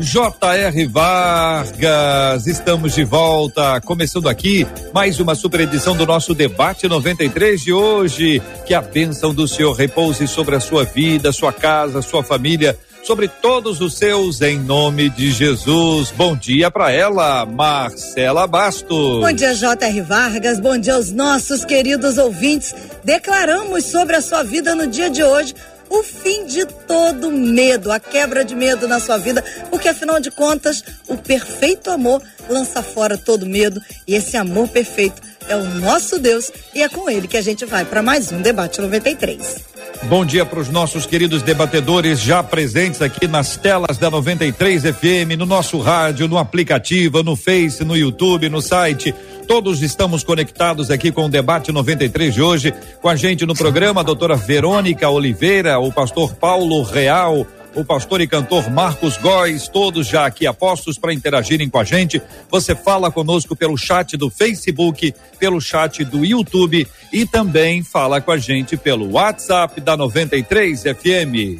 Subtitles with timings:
[0.00, 0.86] J.R.
[0.86, 7.72] Vargas, estamos de volta, começando aqui mais uma super edição do nosso debate 93 de
[7.72, 8.40] hoje.
[8.66, 13.28] Que a bênção do Senhor repouse sobre a sua vida, sua casa, sua família, sobre
[13.28, 16.10] todos os seus, em nome de Jesus.
[16.16, 19.20] Bom dia para ela, Marcela Bastos.
[19.20, 20.00] Bom dia, J.R.
[20.00, 20.58] Vargas.
[20.58, 22.74] Bom dia aos nossos queridos ouvintes.
[23.04, 25.54] Declaramos sobre a sua vida no dia de hoje
[25.90, 30.30] o fim de todo medo, a quebra de medo na sua vida, porque afinal de
[30.30, 36.18] contas, o perfeito amor lança fora todo medo e esse amor perfeito é o nosso
[36.18, 39.68] Deus e é com ele que a gente vai para mais um debate 93.
[40.04, 45.36] Bom dia para os nossos queridos debatedores já presentes aqui nas telas da 93 FM,
[45.36, 49.14] no nosso rádio, no aplicativo, no Face, no YouTube, no site
[49.50, 52.72] Todos estamos conectados aqui com o debate 93 de hoje.
[53.02, 58.20] Com a gente no programa, a doutora Verônica Oliveira, o pastor Paulo Real, o pastor
[58.20, 62.22] e cantor Marcos Góes, todos já aqui apostos para interagirem com a gente.
[62.48, 68.30] Você fala conosco pelo chat do Facebook, pelo chat do YouTube e também fala com
[68.30, 71.58] a gente pelo WhatsApp da 93 FM.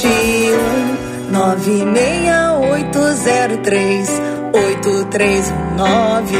[0.00, 4.08] 21 96803
[4.52, 6.36] 8319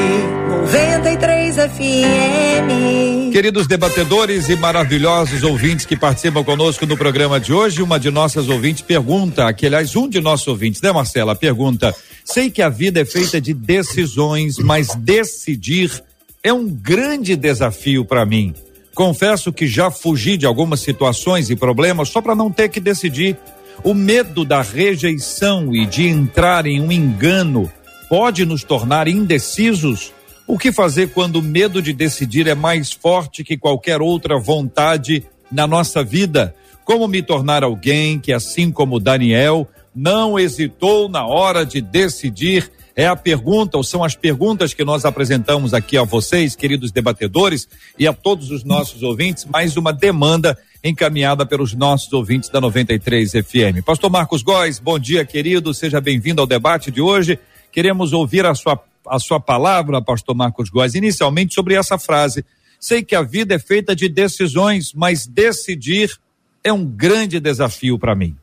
[0.49, 3.31] 93 FM.
[3.33, 8.49] Queridos debatedores e maravilhosos ouvintes que participam conosco no programa de hoje, uma de nossas
[8.49, 11.37] ouvintes pergunta, que aliás, um de nossos ouvintes, né, Marcela?
[11.37, 16.03] Pergunta: sei que a vida é feita de decisões, mas decidir
[16.43, 18.53] é um grande desafio para mim.
[18.95, 23.37] Confesso que já fugi de algumas situações e problemas só para não ter que decidir.
[23.82, 27.70] O medo da rejeição e de entrar em um engano
[28.08, 30.12] pode nos tornar indecisos?
[30.47, 35.25] O que fazer quando o medo de decidir é mais forte que qualquer outra vontade
[35.50, 36.54] na nossa vida?
[36.84, 42.70] Como me tornar alguém que, assim como Daniel, não hesitou na hora de decidir?
[42.97, 47.69] É a pergunta, ou são as perguntas que nós apresentamos aqui a vocês, queridos debatedores,
[47.98, 53.33] e a todos os nossos ouvintes, mais uma demanda encaminhada pelos nossos ouvintes da 93
[53.33, 53.85] FM.
[53.85, 57.39] Pastor Marcos Góes, bom dia, querido, seja bem-vindo ao debate de hoje.
[57.71, 62.45] Queremos ouvir a sua, a sua palavra, pastor Marcos Góes, inicialmente sobre essa frase.
[62.79, 66.19] Sei que a vida é feita de decisões, mas decidir
[66.65, 68.37] é um grande desafio para mim.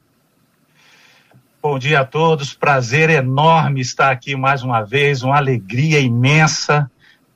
[1.61, 6.89] Bom dia a todos, prazer enorme estar aqui mais uma vez, uma alegria imensa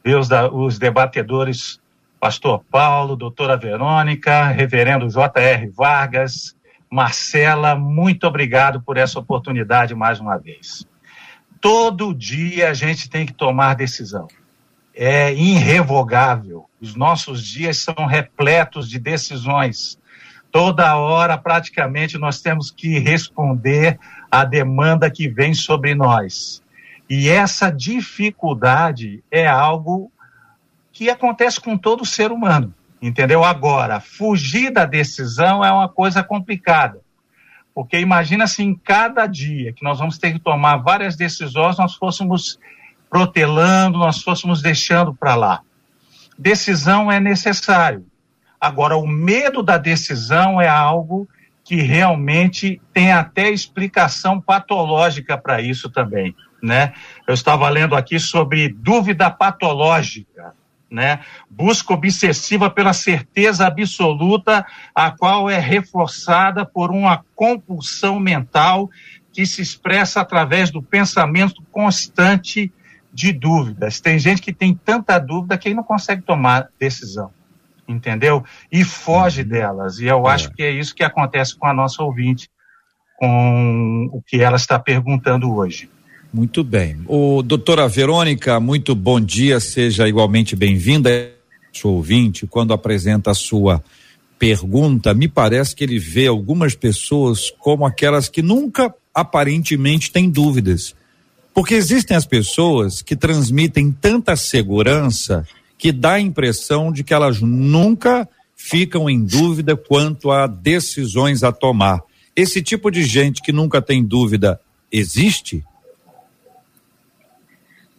[0.03, 1.80] ver os, os debatedores,
[2.21, 5.67] pastor Paulo, doutora Verônica, reverendo J.R.
[5.69, 6.55] Vargas,
[6.87, 10.85] Marcela, muito obrigado por essa oportunidade mais uma vez.
[11.59, 14.27] Todo dia a gente tem que tomar decisão.
[14.93, 16.69] É irrevogável.
[16.79, 19.97] Os nossos dias são repletos de decisões.
[20.51, 23.97] Toda hora, praticamente, nós temos que responder
[24.29, 26.61] à demanda que vem sobre nós.
[27.09, 30.11] E essa dificuldade é algo
[31.01, 33.43] que acontece com todo ser humano, entendeu?
[33.43, 37.01] Agora, fugir da decisão é uma coisa complicada.
[37.73, 41.95] Porque imagina se em cada dia que nós vamos ter que tomar várias decisões, nós
[41.95, 42.59] fôssemos
[43.09, 45.61] protelando, nós fôssemos deixando para lá.
[46.37, 48.05] Decisão é necessário.
[48.59, 51.27] Agora, o medo da decisão é algo
[51.63, 56.93] que realmente tem até explicação patológica para isso também, né?
[57.27, 60.60] Eu estava lendo aqui sobre dúvida patológica
[60.91, 61.21] né?
[61.49, 68.89] Busca obsessiva pela certeza absoluta, a qual é reforçada por uma compulsão mental
[69.31, 72.71] que se expressa através do pensamento constante
[73.13, 74.01] de dúvidas.
[74.01, 77.31] Tem gente que tem tanta dúvida que não consegue tomar decisão,
[77.87, 78.43] entendeu?
[78.69, 79.47] E foge uhum.
[79.47, 79.99] delas.
[79.99, 80.33] E eu é.
[80.33, 82.49] acho que é isso que acontece com a nossa ouvinte,
[83.17, 85.89] com o que ela está perguntando hoje.
[86.33, 86.97] Muito bem.
[87.07, 91.29] O doutora Verônica, muito bom dia, seja igualmente bem-vinda.
[91.73, 93.83] Sou ouvinte, quando apresenta a sua
[94.39, 100.95] pergunta, me parece que ele vê algumas pessoas como aquelas que nunca aparentemente têm dúvidas.
[101.53, 105.45] Porque existem as pessoas que transmitem tanta segurança
[105.77, 111.51] que dá a impressão de que elas nunca ficam em dúvida quanto a decisões a
[111.51, 111.99] tomar.
[112.35, 115.63] Esse tipo de gente que nunca tem dúvida existe?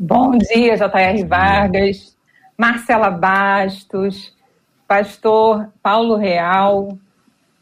[0.05, 1.25] Bom dia, J.R.
[1.25, 2.17] Vargas,
[2.59, 4.37] Marcela Bastos,
[4.89, 6.99] pastor Paulo Real,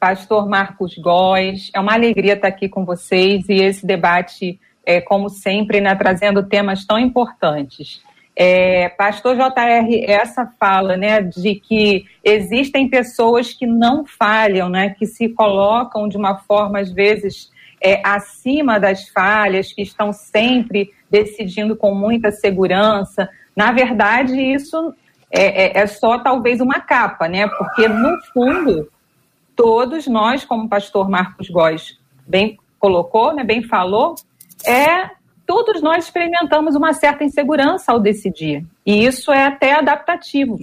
[0.01, 1.71] pastor Marcos Góes.
[1.75, 6.43] É uma alegria estar aqui com vocês e esse debate, é, como sempre, né, trazendo
[6.43, 8.03] temas tão importantes.
[8.35, 15.05] É, pastor JR, essa fala né, de que existem pessoas que não falham, né, que
[15.05, 17.51] se colocam de uma forma, às vezes,
[17.83, 23.29] é, acima das falhas, que estão sempre decidindo com muita segurança.
[23.57, 24.95] Na verdade, isso
[25.31, 27.49] é, é, é só talvez uma capa, né?
[27.49, 28.89] Porque, no fundo,
[29.57, 34.15] todos nós, como o pastor Marcos Góes bem colocou, né, bem falou,
[34.67, 35.11] é
[35.47, 38.65] todos nós experimentamos uma certa insegurança ao decidir.
[38.87, 40.61] E isso é até adaptativo.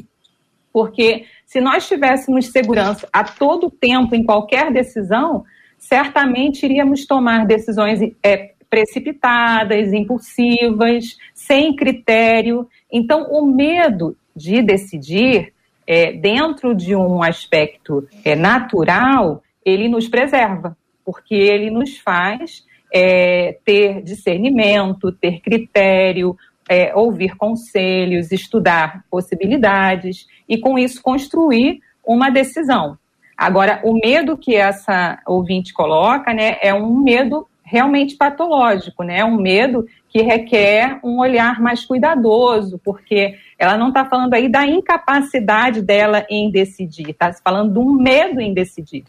[0.71, 5.43] Porque se nós tivéssemos segurança a todo tempo em qualquer decisão,
[5.77, 12.67] certamente iríamos tomar decisões é, precipitadas, impulsivas, sem critério.
[12.91, 15.53] Então, o medo de decidir,
[15.85, 23.57] é, dentro de um aspecto é, natural, ele nos preserva, porque ele nos faz é,
[23.65, 26.35] ter discernimento, ter critério,
[26.69, 32.97] é, ouvir conselhos, estudar possibilidades e, com isso, construir uma decisão.
[33.37, 39.19] Agora, o medo que essa ouvinte coloca né, é um medo realmente patológico, né?
[39.19, 44.47] É um medo que requer um olhar mais cuidadoso, porque ela não está falando aí
[44.47, 49.03] da incapacidade dela em decidir, está falando de um medo em decidir.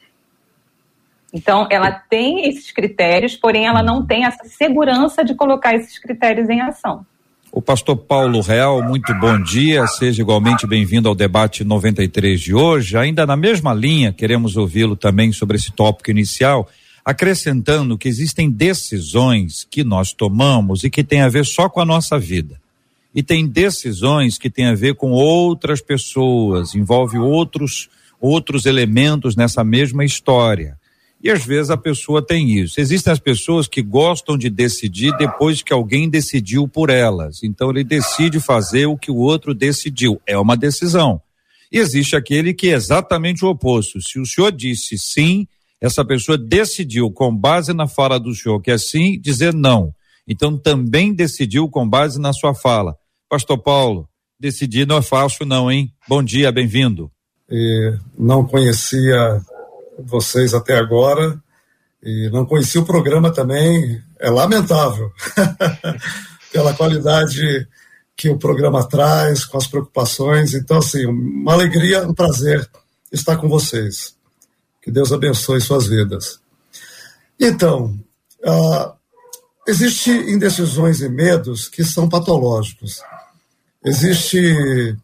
[1.33, 6.49] Então, ela tem esses critérios, porém ela não tem essa segurança de colocar esses critérios
[6.49, 7.07] em ação.
[7.53, 12.97] O pastor Paulo Real, muito bom dia, seja igualmente bem-vindo ao debate 93 de hoje.
[12.97, 16.69] Ainda na mesma linha, queremos ouvi-lo também sobre esse tópico inicial
[17.09, 21.85] acrescentando que existem decisões que nós tomamos e que tem a ver só com a
[21.87, 22.61] nossa vida.
[23.15, 27.89] E tem decisões que têm a ver com outras pessoas, envolve outros
[28.21, 30.77] outros elementos nessa mesma história.
[31.25, 32.79] E às vezes a pessoa tem isso.
[32.79, 37.43] Existem as pessoas que gostam de decidir depois que alguém decidiu por elas.
[37.43, 40.21] Então ele decide fazer o que o outro decidiu.
[40.27, 41.23] É uma decisão.
[41.73, 43.99] E existe aquele que é exatamente o oposto.
[44.03, 45.49] Se o senhor disse sim,
[45.81, 49.95] essa pessoa decidiu, com base na fala do senhor, que é sim, dizer não.
[50.27, 52.97] Então também decidiu com base na sua fala.
[53.29, 54.09] Pastor Paulo,
[54.39, 55.93] decidir não é fácil, não, hein?
[56.09, 57.11] Bom dia, bem-vindo.
[58.19, 59.41] não conhecia
[59.99, 61.41] vocês até agora
[62.03, 64.03] e não conhecia o programa também.
[64.21, 65.11] É lamentável
[66.53, 67.67] pela qualidade
[68.17, 70.53] que o programa traz, com as preocupações.
[70.53, 72.69] Então, assim, uma alegria, um prazer
[73.13, 74.18] estar com vocês.
[74.89, 76.41] Que Deus abençoe suas vidas.
[77.39, 77.95] Então,
[78.41, 78.93] uh,
[79.67, 83.03] existem indecisões e medos que são patológicos.
[83.85, 84.99] Existem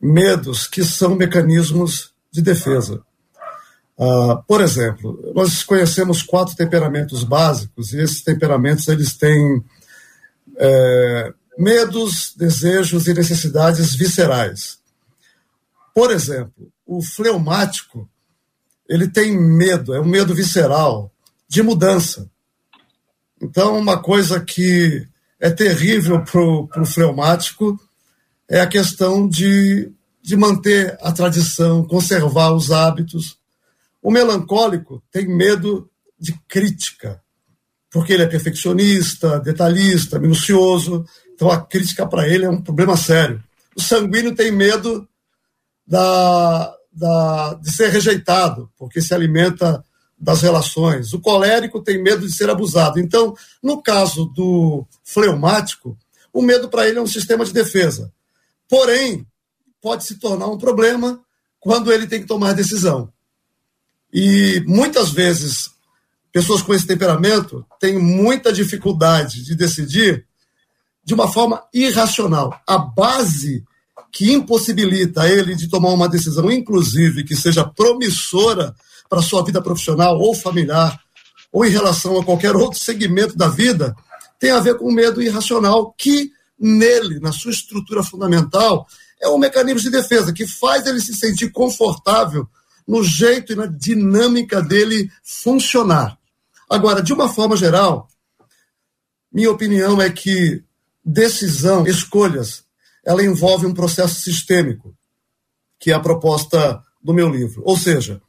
[0.00, 3.02] medos que são mecanismos de defesa.
[3.96, 9.62] Uh, por exemplo, nós conhecemos quatro temperamentos básicos e esses temperamentos eles têm
[10.56, 14.80] é, medos, desejos e necessidades viscerais.
[15.94, 18.10] Por exemplo, o fleumático
[18.90, 21.12] ele tem medo, é um medo visceral
[21.48, 22.28] de mudança.
[23.40, 25.06] Então, uma coisa que
[25.38, 27.80] é terrível para o fleumático
[28.48, 33.38] é a questão de, de manter a tradição, conservar os hábitos.
[34.02, 37.22] O melancólico tem medo de crítica,
[37.92, 43.40] porque ele é perfeccionista, detalhista, minucioso, então a crítica para ele é um problema sério.
[43.76, 45.08] O sanguíneo tem medo
[45.86, 49.82] da, da, de ser rejeitado, porque se alimenta
[50.18, 51.14] das relações.
[51.14, 53.00] O colérico tem medo de ser abusado.
[53.00, 55.96] Então, no caso do fleumático,
[56.30, 58.12] o medo para ele é um sistema de defesa.
[58.68, 59.26] Porém,
[59.80, 61.18] pode se tornar um problema
[61.58, 63.10] quando ele tem que tomar decisão.
[64.12, 65.70] E muitas vezes,
[66.30, 70.26] pessoas com esse temperamento têm muita dificuldade de decidir
[71.02, 72.60] de uma forma irracional.
[72.66, 73.64] A base
[74.12, 78.74] que impossibilita ele de tomar uma decisão, inclusive que seja promissora
[79.08, 81.00] para sua vida profissional ou familiar,
[81.52, 83.94] ou em relação a qualquer outro segmento da vida,
[84.38, 88.86] tem a ver com o medo irracional que nele, na sua estrutura fundamental,
[89.20, 92.48] é um mecanismo de defesa que faz ele se sentir confortável
[92.86, 96.18] no jeito e na dinâmica dele funcionar.
[96.68, 98.08] Agora, de uma forma geral,
[99.32, 100.62] minha opinião é que
[101.04, 102.64] decisão, escolhas,
[103.04, 104.94] ela envolve um processo sistêmico,
[105.78, 107.62] que é a proposta do meu livro.
[107.64, 108.20] Ou seja,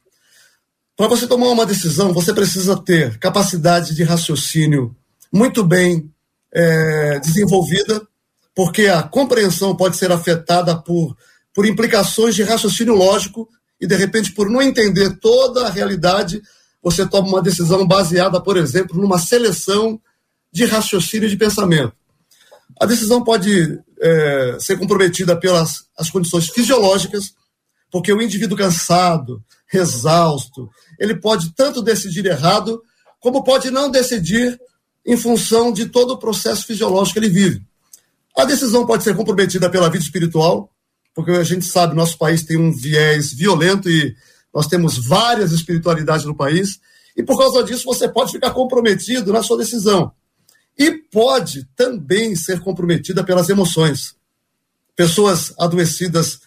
[0.96, 4.96] para você tomar uma decisão, você precisa ter capacidade de raciocínio
[5.32, 6.12] muito bem
[6.54, 8.06] é, desenvolvida,
[8.54, 11.16] porque a compreensão pode ser afetada por,
[11.54, 13.48] por implicações de raciocínio lógico
[13.80, 16.42] e, de repente, por não entender toda a realidade,
[16.84, 20.00] você toma uma decisão baseada, por exemplo, numa seleção
[20.51, 21.94] de raciocínio de pensamento.
[22.80, 27.34] A decisão pode é, ser comprometida pelas as condições fisiológicas,
[27.92, 32.82] porque o indivíduo cansado, exausto, ele pode tanto decidir errado,
[33.20, 34.60] como pode não decidir
[35.06, 37.66] em função de todo o processo fisiológico que ele vive.
[38.38, 40.72] A decisão pode ser comprometida pela vida espiritual,
[41.13, 44.16] porque a gente sabe, nosso país tem um viés violento e
[44.54, 46.80] nós temos várias espiritualidades no país,
[47.16, 50.12] e por causa disso você pode ficar comprometido na sua decisão.
[50.78, 54.16] E pode também ser comprometida pelas emoções.
[54.96, 56.40] Pessoas adoecidas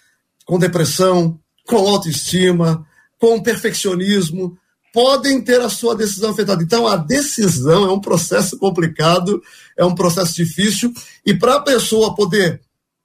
[0.44, 2.86] com depressão, com autoestima,
[3.18, 4.58] com perfeccionismo,
[4.92, 6.62] podem ter a sua decisão afetada.
[6.62, 9.42] Então, a decisão é um processo complicado,
[9.76, 10.92] é um processo difícil,
[11.26, 12.60] e para a pessoa poder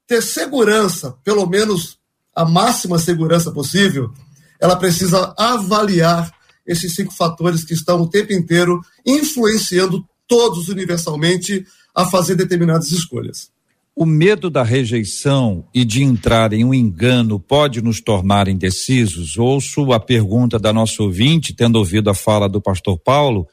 [0.06, 1.98] ter segurança, pelo menos
[2.36, 4.14] a máxima segurança possível,
[4.60, 6.32] ela precisa avaliar
[6.66, 13.52] esses cinco fatores que estão o tempo inteiro influenciando todos universalmente a fazer determinadas escolhas.
[13.96, 19.36] O medo da rejeição e de entrar em um engano pode nos tornar indecisos?
[19.38, 23.46] Ouço a pergunta da nossa ouvinte, tendo ouvido a fala do pastor Paulo,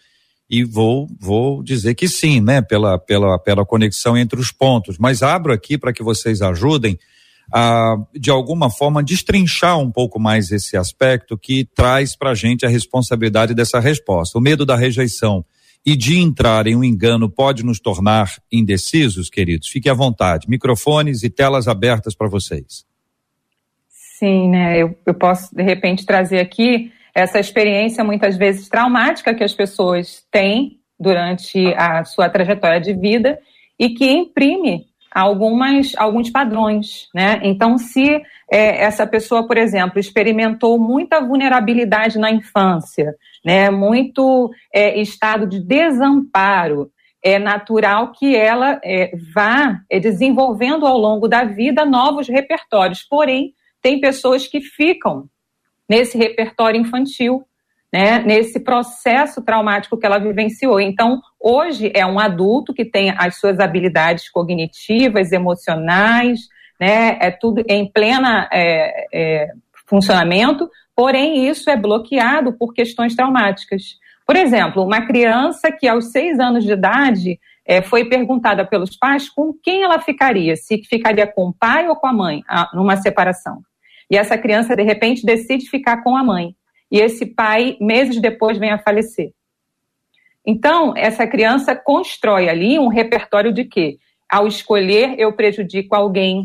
[0.49, 4.99] e vou, vou dizer que sim, né, pela, pela, pela conexão entre os pontos.
[4.99, 6.97] Mas abro aqui para que vocês ajudem
[7.53, 12.65] a, de alguma forma, destrinchar um pouco mais esse aspecto que traz para a gente
[12.65, 14.39] a responsabilidade dessa resposta.
[14.39, 15.45] O medo da rejeição
[15.87, 19.69] e de entrar em um engano pode nos tornar indecisos, queridos?
[19.69, 20.51] Fique à vontade.
[20.51, 22.85] Microfones e telas abertas para vocês.
[23.89, 24.83] Sim, né?
[24.83, 30.27] Eu, eu posso, de repente, trazer aqui essa experiência muitas vezes traumática que as pessoas
[30.31, 33.39] têm durante a sua trajetória de vida
[33.79, 34.87] e que imprime
[35.17, 37.41] algumas, alguns padrões, né?
[37.43, 38.21] Então, se
[38.53, 43.71] é, essa pessoa, por exemplo, experimentou muita vulnerabilidade na infância, né?
[43.71, 46.91] Muito é, estado de desamparo,
[47.25, 53.03] é natural que ela é, vá é, desenvolvendo ao longo da vida novos repertórios.
[53.03, 55.25] Porém, tem pessoas que ficam
[55.89, 57.43] nesse repertório infantil
[57.93, 60.81] né, nesse processo traumático que ela vivenciou.
[60.81, 66.41] Então, hoje é um adulto que tem as suas habilidades cognitivas, emocionais,
[66.81, 69.49] né, é tudo em plena é, é,
[69.87, 73.99] funcionamento, porém isso é bloqueado por questões traumáticas.
[74.27, 79.29] Por exemplo, uma criança que aos seis anos de idade é, foi perguntada pelos pais
[79.29, 82.43] com quem ela ficaria, se ficaria com o pai ou com a mãe,
[82.75, 83.61] numa separação.
[84.11, 86.55] E essa criança, de repente, decide ficar com a mãe
[86.91, 89.33] e esse pai, meses depois, vem a falecer.
[90.47, 93.99] Então, essa criança constrói ali um repertório de que,
[94.31, 96.45] ao escolher, eu prejudico alguém,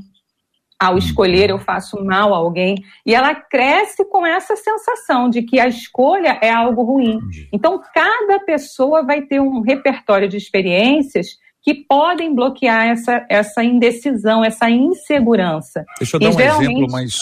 [0.79, 5.59] ao escolher, eu faço mal a alguém, e ela cresce com essa sensação de que
[5.59, 7.19] a escolha é algo ruim.
[7.53, 11.27] Então, cada pessoa vai ter um repertório de experiências
[11.63, 15.85] que podem bloquear essa, essa indecisão, essa insegurança.
[15.99, 16.71] Deixa eu dar e um geralmente...
[16.71, 17.13] exemplo mais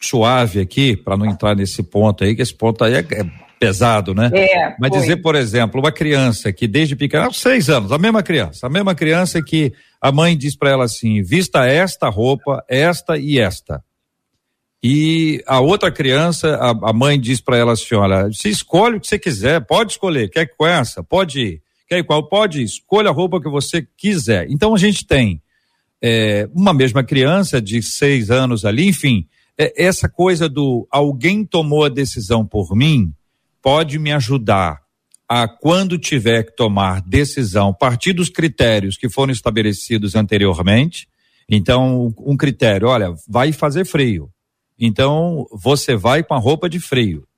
[0.00, 4.14] suave aqui, para não entrar nesse ponto aí, que esse ponto aí é, é pesado,
[4.14, 4.30] né?
[4.32, 5.00] É, Mas foi.
[5.00, 8.94] dizer, por exemplo, uma criança que desde pequena, seis anos, a mesma criança, a mesma
[8.94, 13.82] criança que a mãe diz para ela assim: vista esta roupa, esta e esta.
[14.82, 19.00] E a outra criança, a, a mãe diz para ela assim: olha, se escolhe o
[19.00, 21.62] que você quiser, pode escolher, quer que com essa, pode ir.
[21.88, 22.28] Quer qual?
[22.28, 24.46] Pode, escolha a roupa que você quiser.
[24.50, 25.40] Então a gente tem
[26.02, 29.26] é, uma mesma criança de seis anos ali, enfim,
[29.58, 33.12] é, essa coisa do alguém tomou a decisão por mim
[33.68, 34.80] pode me ajudar
[35.28, 41.06] a quando tiver que tomar decisão, partir dos critérios que foram estabelecidos anteriormente.
[41.46, 44.30] Então, um critério, olha, vai fazer frio.
[44.80, 47.28] Então, você vai com a roupa de frio.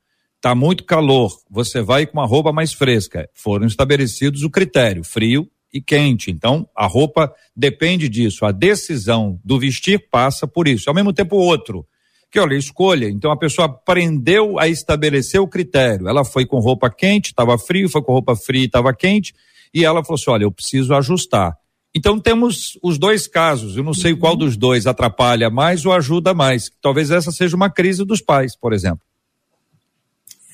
[0.40, 3.28] Tá muito calor, você vai com uma roupa mais fresca.
[3.34, 6.30] Foram estabelecidos o critério frio e quente.
[6.30, 8.44] Então, a roupa depende disso.
[8.44, 10.88] A decisão do vestir passa por isso.
[10.88, 11.84] Ao mesmo tempo, outro,
[12.30, 13.08] que olha, escolha.
[13.08, 16.08] Então, a pessoa aprendeu a estabelecer o critério.
[16.08, 19.34] Ela foi com roupa quente, estava frio, foi com roupa fria, estava quente,
[19.75, 21.56] e ela falou assim: olha, eu preciso ajustar.
[21.92, 23.76] Então, temos os dois casos.
[23.76, 26.70] Eu não sei qual dos dois atrapalha mais ou ajuda mais.
[26.80, 29.00] Talvez essa seja uma crise dos pais, por exemplo.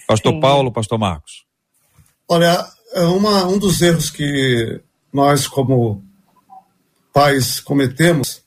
[0.08, 0.40] Pastor Sim.
[0.40, 1.44] Paulo, Pastor Marcos.
[2.26, 2.64] Olha,
[2.94, 4.80] é uma, um dos erros que
[5.12, 6.02] nós, como
[7.12, 8.45] pais, cometemos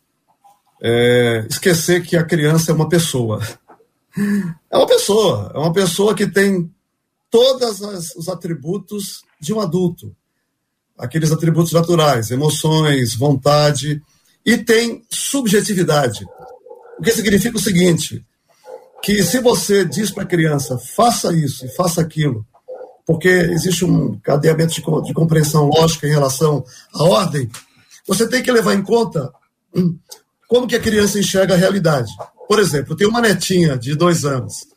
[0.82, 3.42] é esquecer que a criança é uma pessoa.
[4.72, 6.70] É uma pessoa, é uma pessoa que tem
[7.30, 7.80] todos
[8.16, 10.16] os atributos de um adulto.
[10.98, 14.02] aqueles atributos naturais, emoções, vontade,
[14.46, 16.26] e tem subjetividade.
[16.98, 18.26] O que significa o seguinte:
[19.02, 22.46] que se você diz para a criança, faça isso e faça aquilo,
[23.06, 27.50] porque existe um cadeamento de, de compreensão lógica em relação à ordem,
[28.06, 29.32] você tem que levar em conta
[29.74, 29.98] hum,
[30.50, 32.12] como que a criança enxerga a realidade.
[32.48, 34.68] Por exemplo, eu tenho uma netinha de dois anos.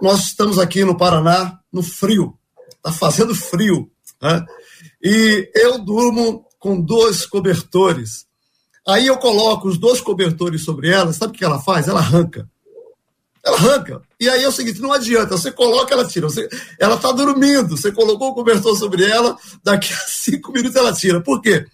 [0.00, 2.34] Nós estamos aqui no Paraná, no frio.
[2.74, 3.90] Está fazendo frio.
[4.20, 4.44] Né?
[5.02, 8.26] E eu durmo com dois cobertores.
[8.86, 11.86] Aí eu coloco os dois cobertores sobre ela, sabe o que ela faz?
[11.86, 12.48] Ela arranca.
[13.44, 14.02] Ela arranca.
[14.18, 16.26] E aí é o seguinte: não adianta, você coloca, ela tira.
[16.30, 20.94] Você, ela está dormindo, você colocou o cobertor sobre ela, daqui a cinco minutos ela
[20.94, 21.20] tira.
[21.20, 21.66] Por quê?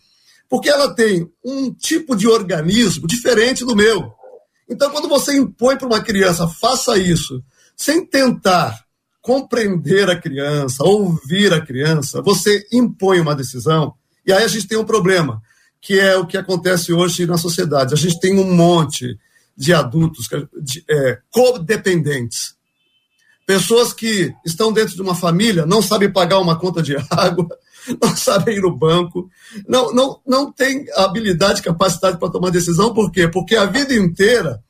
[0.49, 4.13] Porque ela tem um tipo de organismo diferente do meu.
[4.69, 7.43] Então, quando você impõe para uma criança, faça isso,
[7.77, 8.85] sem tentar
[9.21, 13.95] compreender a criança, ouvir a criança, você impõe uma decisão,
[14.27, 15.41] e aí a gente tem um problema,
[15.81, 17.95] que é o que acontece hoje na sociedade.
[17.95, 19.19] A gente tem um monte
[19.57, 20.29] de adultos
[20.63, 22.55] de, é, codependentes.
[23.47, 27.49] Pessoas que estão dentro de uma família, não sabem pagar uma conta de água,
[28.01, 29.29] não sabem ir no banco,
[29.67, 33.29] não, não, não têm habilidade, capacidade para tomar decisão, por quê?
[33.29, 34.63] Porque a vida inteira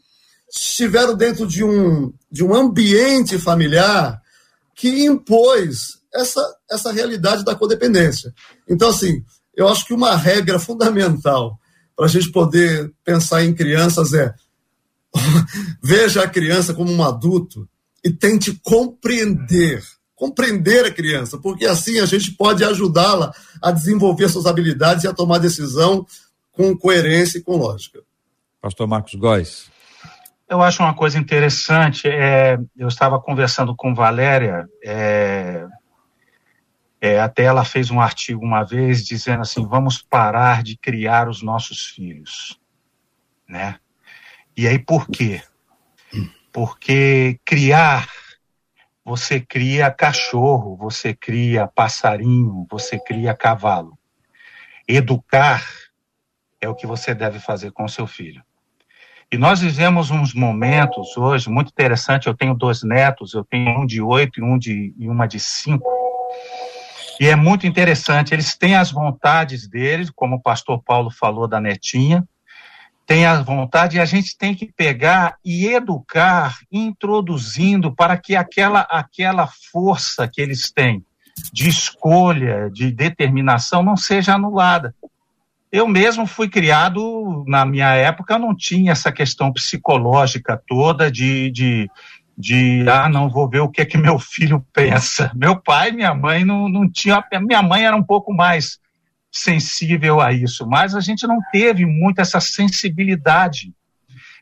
[0.51, 4.21] estiveram dentro de um, de um ambiente familiar
[4.75, 8.33] que impôs essa, essa realidade da codependência.
[8.69, 9.25] Então, assim,
[9.57, 11.59] eu acho que uma regra fundamental
[11.97, 14.35] para a gente poder pensar em crianças é
[15.83, 17.69] veja a criança como um adulto
[18.05, 19.83] e tente compreender,
[20.25, 25.13] compreender a criança, porque assim a gente pode ajudá-la a desenvolver suas habilidades e a
[25.13, 26.07] tomar decisão
[26.51, 28.01] com coerência e com lógica.
[28.59, 29.71] Pastor Marcos Góes.
[30.49, 35.67] Eu acho uma coisa interessante, é, eu estava conversando com Valéria, é,
[37.03, 41.43] é, até ela fez um artigo uma vez dizendo assim, vamos parar de criar os
[41.43, 42.59] nossos filhos,
[43.47, 43.77] né?
[44.57, 45.43] E aí por quê?
[46.51, 48.09] Porque criar,
[49.05, 53.99] você cria cachorro, você cria passarinho, você cria cavalo.
[54.89, 55.63] Educar
[56.61, 58.43] é o que você deve fazer com seu filho.
[59.31, 62.27] E nós vivemos uns momentos hoje muito interessantes.
[62.27, 65.41] Eu tenho dois netos, eu tenho um de oito e um de e uma de
[65.41, 65.91] cinco.
[67.21, 68.33] E é muito interessante.
[68.33, 72.27] Eles têm as vontades deles, como o pastor Paulo falou da netinha,
[73.07, 78.81] tem a vontade e a gente tem que pegar e educar, introduzindo para que aquela,
[78.81, 81.05] aquela força que eles têm
[81.53, 84.95] de escolha, de determinação, não seja anulada.
[85.71, 91.91] Eu mesmo fui criado, na minha época, não tinha essa questão psicológica toda de, de,
[92.39, 95.33] de ah, não vou ver o que é que meu filho pensa.
[95.35, 97.23] Meu pai e minha mãe não, não tinha.
[97.43, 98.79] Minha mãe era um pouco mais
[99.35, 103.75] sensível a isso, mas a gente não teve muito essa sensibilidade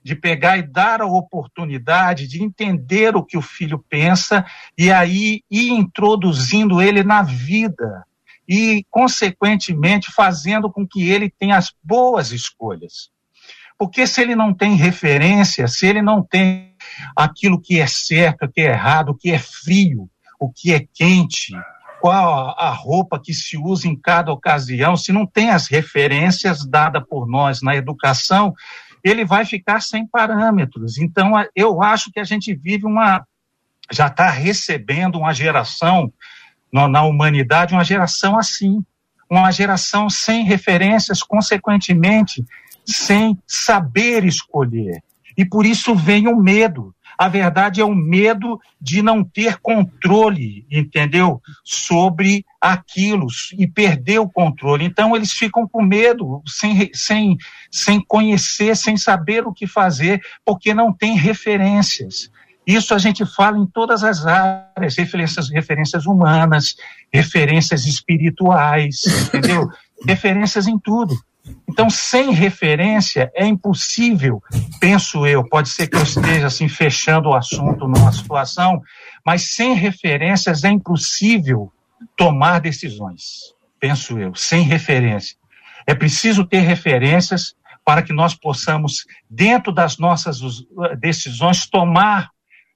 [0.05, 4.44] de pegar e dar a oportunidade de entender o que o filho pensa
[4.76, 8.05] e aí ir introduzindo ele na vida
[8.46, 13.11] e, consequentemente, fazendo com que ele tenha as boas escolhas.
[13.78, 16.74] Porque se ele não tem referência, se ele não tem
[17.16, 20.87] aquilo que é certo, o que é errado, o que é frio, o que é
[20.92, 21.52] quente,
[22.03, 27.05] qual a roupa que se usa em cada ocasião, se não tem as referências dadas
[27.09, 28.53] por nós na educação,
[29.05, 30.99] ele vai ficar sem parâmetros.
[30.99, 33.25] Então, eu acho que a gente vive uma.
[33.88, 36.12] já está recebendo uma geração
[36.73, 38.85] na, humanidade, uma geração assim,
[39.31, 42.45] uma geração sem referências, consequentemente,
[42.85, 45.05] sem saber escolher.
[45.38, 46.93] E por isso vem o medo.
[47.18, 51.40] A verdade é o medo de não ter controle, entendeu?
[51.64, 53.27] Sobre aquilo
[53.59, 54.85] e perder o controle.
[54.85, 57.37] Então, eles ficam com medo, sem, sem,
[57.70, 62.31] sem conhecer, sem saber o que fazer, porque não tem referências.
[62.66, 66.77] Isso a gente fala em todas as áreas, referências, referências humanas,
[67.12, 69.68] referências espirituais, entendeu?
[70.07, 71.14] referências em tudo.
[71.68, 74.42] Então, sem referência, é impossível,
[74.81, 78.81] penso eu, pode ser que eu esteja assim fechando o assunto numa situação,
[79.24, 81.72] mas sem referências é impossível
[82.16, 85.37] tomar decisões, penso eu, sem referência.
[85.87, 90.38] É preciso ter referências para que nós possamos, dentro das nossas
[91.00, 92.31] decisões, tomar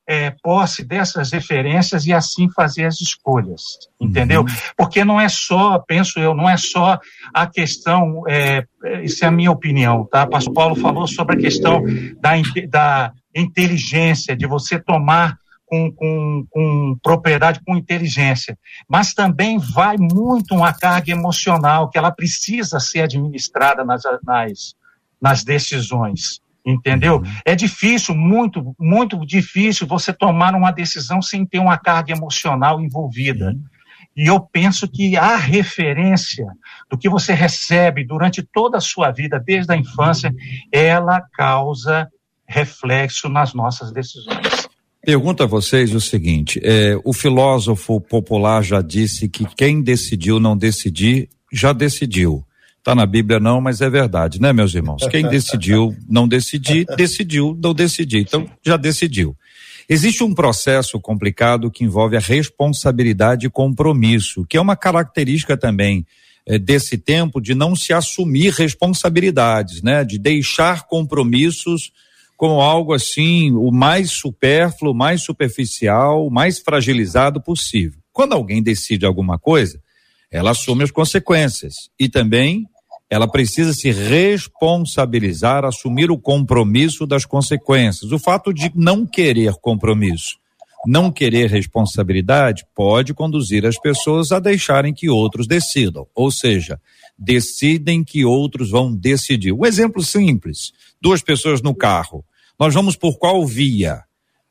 [0.06, 3.62] é, posse dessas referências e assim fazer as escolhas,
[4.00, 4.42] entendeu?
[4.42, 4.46] Uhum.
[4.76, 6.98] Porque não é só, penso eu, não é só
[7.34, 8.64] a questão, é,
[9.02, 10.24] isso é a minha opinião, tá?
[10.24, 11.82] O pastor Paulo falou sobre a questão
[12.20, 12.34] da,
[12.70, 18.56] da inteligência, de você tomar com, com, com propriedade, com inteligência,
[18.88, 24.74] mas também vai muito uma carga emocional que ela precisa ser administrada nas, nas,
[25.20, 26.40] nas decisões.
[26.66, 27.18] Entendeu?
[27.18, 27.32] Uhum.
[27.44, 33.50] É difícil, muito, muito difícil você tomar uma decisão sem ter uma carga emocional envolvida.
[33.50, 33.62] Uhum.
[34.16, 36.46] E eu penso que a referência
[36.90, 40.34] do que você recebe durante toda a sua vida, desde a infância,
[40.72, 42.08] ela causa
[42.48, 44.68] reflexo nas nossas decisões.
[45.04, 50.56] Pergunto a vocês o seguinte: é, o filósofo popular já disse que quem decidiu não
[50.56, 52.44] decidir, já decidiu.
[52.86, 55.04] Está na Bíblia não, mas é verdade, né, meus irmãos?
[55.08, 58.20] Quem decidiu não decidir, decidiu não decidir.
[58.20, 59.36] Então, já decidiu.
[59.88, 66.06] Existe um processo complicado que envolve a responsabilidade e compromisso, que é uma característica também
[66.46, 70.04] é, desse tempo de não se assumir responsabilidades, né?
[70.04, 71.90] De deixar compromissos
[72.36, 77.98] como algo assim, o mais supérfluo, mais superficial, mais fragilizado possível.
[78.12, 79.82] Quando alguém decide alguma coisa,
[80.30, 82.64] ela assume as consequências e também
[83.08, 88.10] ela precisa se responsabilizar, assumir o compromisso das consequências.
[88.10, 90.38] O fato de não querer compromisso,
[90.86, 96.06] não querer responsabilidade, pode conduzir as pessoas a deixarem que outros decidam.
[96.14, 96.80] Ou seja,
[97.18, 99.52] decidem que outros vão decidir.
[99.52, 102.24] Um exemplo simples: duas pessoas no carro.
[102.58, 104.05] Nós vamos por qual via?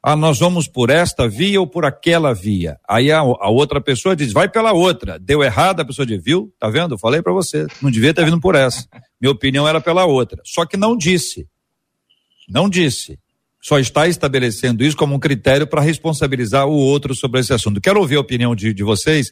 [0.07, 2.77] Ah, nós vamos por esta via ou por aquela via.
[2.87, 5.17] Aí a, a outra pessoa diz, vai pela outra.
[5.17, 6.53] Deu errado, a pessoa diz, viu?
[6.59, 6.95] Tá vendo?
[6.95, 8.87] Falei para você, não devia ter vindo por essa.
[9.19, 10.39] Minha opinião era pela outra.
[10.45, 11.47] Só que não disse.
[12.47, 13.17] Não disse.
[13.59, 17.81] Só está estabelecendo isso como um critério para responsabilizar o outro sobre esse assunto.
[17.81, 19.31] Quero ouvir a opinião de, de vocês.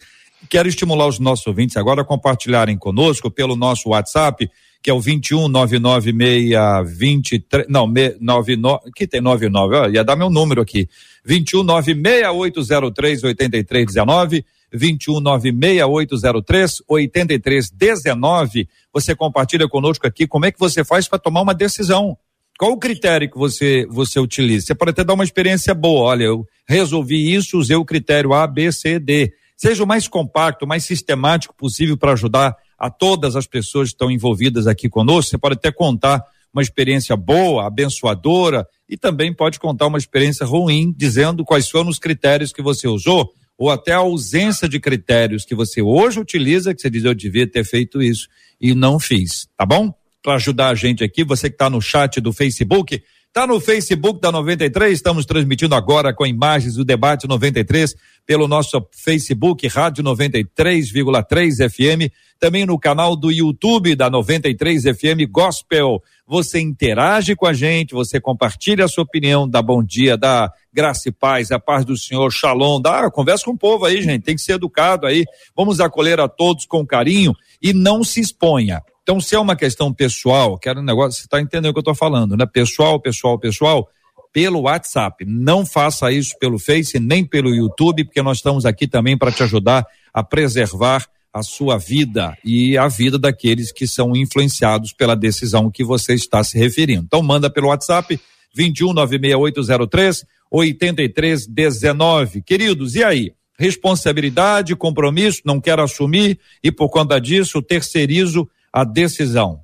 [0.50, 4.50] Quero estimular os nossos ouvintes agora a compartilharem conosco pelo nosso WhatsApp
[4.84, 7.88] que é o 21 99623, não,
[8.20, 10.90] 99, que tem 99, ó, ia dar meu número aqui.
[11.24, 18.68] 21 96803 8319, 21 96803 8319.
[18.92, 22.18] Você compartilha conosco aqui como é que você faz para tomar uma decisão.
[22.60, 24.68] Qual o critério que você você utiliza?
[24.68, 26.10] Você pode até dar uma experiência boa.
[26.10, 29.32] Olha, eu resolvi isso, usei o critério A, B, C, D.
[29.56, 33.96] Seja o mais compacto, o mais sistemático possível para ajudar a todas as pessoas que
[33.96, 35.32] estão envolvidas aqui conosco.
[35.32, 40.94] Você pode até contar uma experiência boa, abençoadora, e também pode contar uma experiência ruim,
[40.96, 45.56] dizendo quais foram os critérios que você usou, ou até a ausência de critérios que
[45.56, 48.28] você hoje utiliza, que você diz, eu devia ter feito isso
[48.62, 49.94] e não fiz, tá bom?
[50.22, 53.02] Para ajudar a gente aqui, você que está no chat do Facebook,
[53.34, 57.96] Tá no Facebook da 93, estamos transmitindo agora com imagens do debate 93
[58.28, 66.04] pelo nosso Facebook Rádio 93,3 FM, também no canal do YouTube da 93 FM Gospel.
[66.28, 71.08] Você interage com a gente, você compartilha a sua opinião, dá bom dia, dá graça
[71.08, 74.36] e paz, a paz do Senhor, shalom, dá, conversa com o povo aí, gente, tem
[74.36, 75.24] que ser educado aí.
[75.56, 78.82] Vamos acolher a todos com carinho e não se exponha.
[79.04, 81.94] Então, se é uma questão pessoal, quero um negócio, você está entendendo o que eu
[81.94, 82.46] estou falando, né?
[82.46, 83.88] Pessoal, pessoal, pessoal,
[84.34, 85.24] pelo WhatsApp.
[85.26, 89.44] Não faça isso pelo Face nem pelo YouTube, porque nós estamos aqui também para te
[89.44, 95.72] ajudar a preservar a sua vida e a vida daqueles que são influenciados pela decisão
[95.72, 97.04] que você está se referindo.
[97.06, 98.20] Então, manda pelo WhatsApp
[98.56, 102.44] 2196803 8319.
[102.44, 103.34] Queridos, e aí?
[103.58, 109.62] Responsabilidade, compromisso, não quero assumir e por conta disso terceirizo a decisão?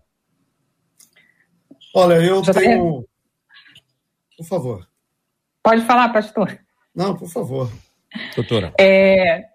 [1.94, 3.06] Olha, eu tenho.
[4.38, 4.88] Por favor.
[5.64, 6.58] Pode falar, pastor.
[6.96, 7.72] Não, por favor.
[8.36, 8.74] Doutora.
[8.80, 9.49] É,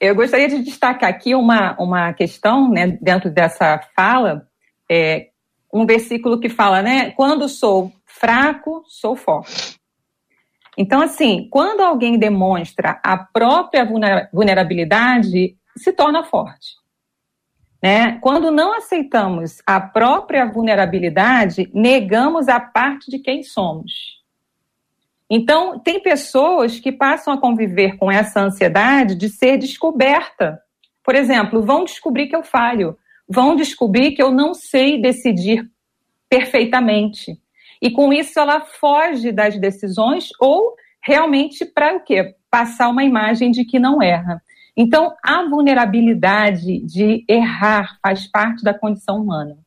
[0.00, 4.46] eu gostaria de destacar aqui uma, uma questão, né, dentro dessa fala,
[4.90, 5.28] é,
[5.72, 9.78] um versículo que fala, né, quando sou fraco, sou forte.
[10.76, 13.84] Então, assim, quando alguém demonstra a própria
[14.32, 16.76] vulnerabilidade, se torna forte.
[17.82, 18.18] Né?
[18.20, 24.17] Quando não aceitamos a própria vulnerabilidade, negamos a parte de quem somos.
[25.30, 30.60] Então, tem pessoas que passam a conviver com essa ansiedade de ser descoberta.
[31.04, 32.96] Por exemplo, vão descobrir que eu falho,
[33.28, 35.68] vão descobrir que eu não sei decidir
[36.28, 37.38] perfeitamente.
[37.80, 42.34] E com isso ela foge das decisões ou realmente para o quê?
[42.50, 44.42] Passar uma imagem de que não erra.
[44.76, 49.58] Então, a vulnerabilidade de errar faz parte da condição humana.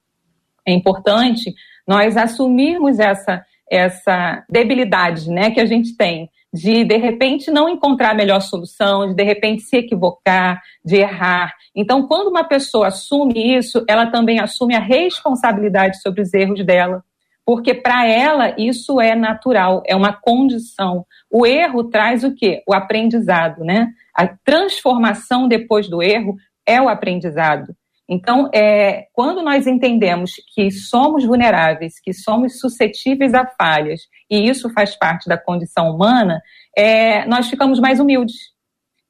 [0.66, 1.54] É importante
[1.88, 8.12] nós assumirmos essa, essa debilidade né, que a gente tem de, de repente, não encontrar
[8.12, 11.54] a melhor solução, de, de repente, se equivocar, de errar.
[11.74, 17.04] Então, quando uma pessoa assume isso, ela também assume a responsabilidade sobre os erros dela,
[17.46, 21.06] porque para ela isso é natural, é uma condição.
[21.30, 22.62] O erro traz o quê?
[22.68, 23.88] O aprendizado, né?
[24.14, 27.74] A transformação depois do erro é o aprendizado.
[28.14, 34.70] Então, é, quando nós entendemos que somos vulneráveis, que somos suscetíveis a falhas, e isso
[34.74, 36.42] faz parte da condição humana,
[36.78, 38.36] é, nós ficamos mais humildes.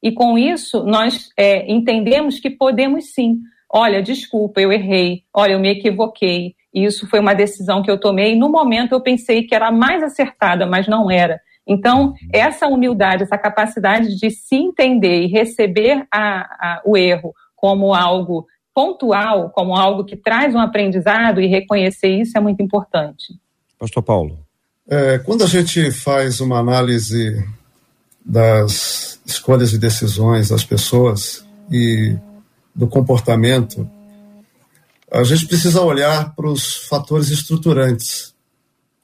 [0.03, 3.39] E com isso, nós é, entendemos que podemos sim.
[3.67, 5.23] Olha, desculpa, eu errei.
[5.33, 6.53] Olha, eu me equivoquei.
[6.71, 8.35] Isso foi uma decisão que eu tomei.
[8.35, 11.41] No momento, eu pensei que era mais acertada, mas não era.
[11.65, 17.93] Então, essa humildade, essa capacidade de se entender e receber a, a, o erro como
[17.93, 23.39] algo pontual, como algo que traz um aprendizado e reconhecer isso é muito importante.
[23.77, 24.39] Pastor Paulo.
[24.87, 27.47] É, quando a gente faz uma análise
[28.25, 32.15] das escolhas e decisões das pessoas e
[32.73, 33.89] do comportamento,
[35.11, 38.33] a gente precisa olhar para os fatores estruturantes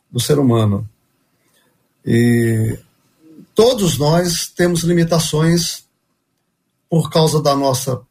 [0.09, 0.87] do ser humano.
[2.05, 2.79] E
[3.53, 5.85] todos nós temos limitações
[6.89, 8.01] por causa da nossa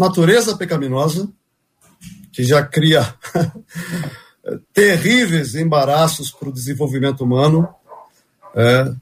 [0.00, 1.28] natureza pecaminosa,
[2.32, 3.14] que já cria
[4.72, 7.68] terríveis embaraços para o desenvolvimento humano.
[8.54, 8.94] É,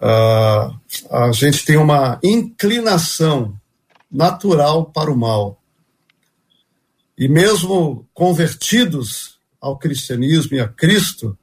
[0.00, 0.70] a,
[1.10, 3.58] a gente tem uma inclinação
[4.10, 5.60] natural para o mal.
[7.18, 11.36] E mesmo convertidos ao cristianismo e a Cristo,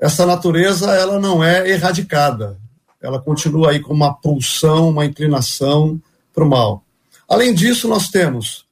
[0.00, 2.58] essa natureza ela não é erradicada.
[3.02, 6.00] Ela continua aí com uma pulsão, uma inclinação
[6.32, 6.84] para o mal.
[7.30, 8.66] Além disso, nós temos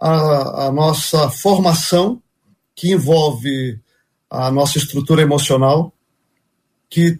[0.00, 2.22] a, a nossa formação,
[2.72, 3.80] que envolve
[4.30, 5.92] a nossa estrutura emocional,
[6.88, 7.18] que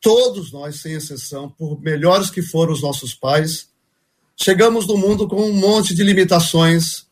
[0.00, 3.68] todos nós, sem exceção, por melhores que foram os nossos pais,
[4.36, 7.04] chegamos no mundo com um monte de limitações,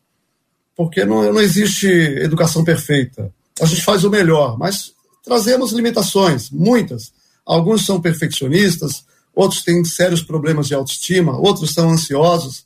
[0.77, 3.33] porque não, não existe educação perfeita.
[3.59, 7.11] A gente faz o melhor, mas trazemos limitações, muitas.
[7.45, 9.05] Alguns são perfeccionistas,
[9.35, 12.65] outros têm sérios problemas de autoestima, outros são ansiosos.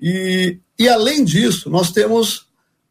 [0.00, 2.46] E, e além disso, nós temos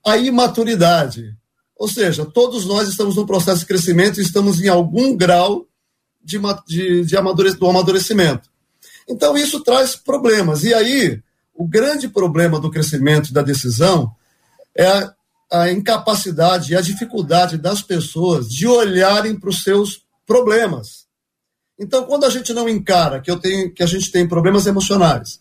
[0.05, 1.35] a imaturidade.
[1.77, 5.67] Ou seja, todos nós estamos num processo de crescimento e estamos em algum grau
[6.23, 8.49] de, de, de amadure, do amadurecimento.
[9.07, 10.63] Então, isso traz problemas.
[10.63, 11.21] E aí,
[11.53, 14.11] o grande problema do crescimento e da decisão
[14.75, 15.13] é a,
[15.51, 21.06] a incapacidade e a dificuldade das pessoas de olharem para os seus problemas.
[21.79, 25.39] Então, quando a gente não encara que, eu tenho, que a gente tem problemas emocionais,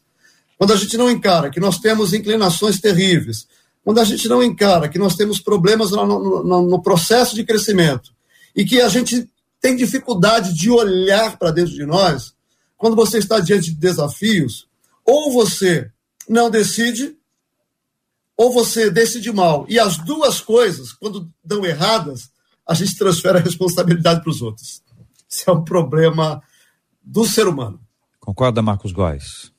[0.59, 3.47] quando a gente não encara que nós temos inclinações terríveis,
[3.85, 8.13] quando a gente não encara que nós temos problemas no, no, no processo de crescimento
[8.55, 9.29] e que a gente
[9.61, 12.35] tem dificuldade de olhar para dentro de nós,
[12.77, 14.67] quando você está diante de desafios,
[15.05, 15.91] ou você
[16.29, 17.17] não decide,
[18.37, 19.67] ou você decide mal.
[19.69, 22.29] E as duas coisas, quando dão erradas,
[22.67, 24.83] a gente transfere a responsabilidade para os outros.
[25.29, 26.43] Isso é um problema
[27.03, 27.81] do ser humano.
[28.21, 29.53] Concorda, Marcos Góes?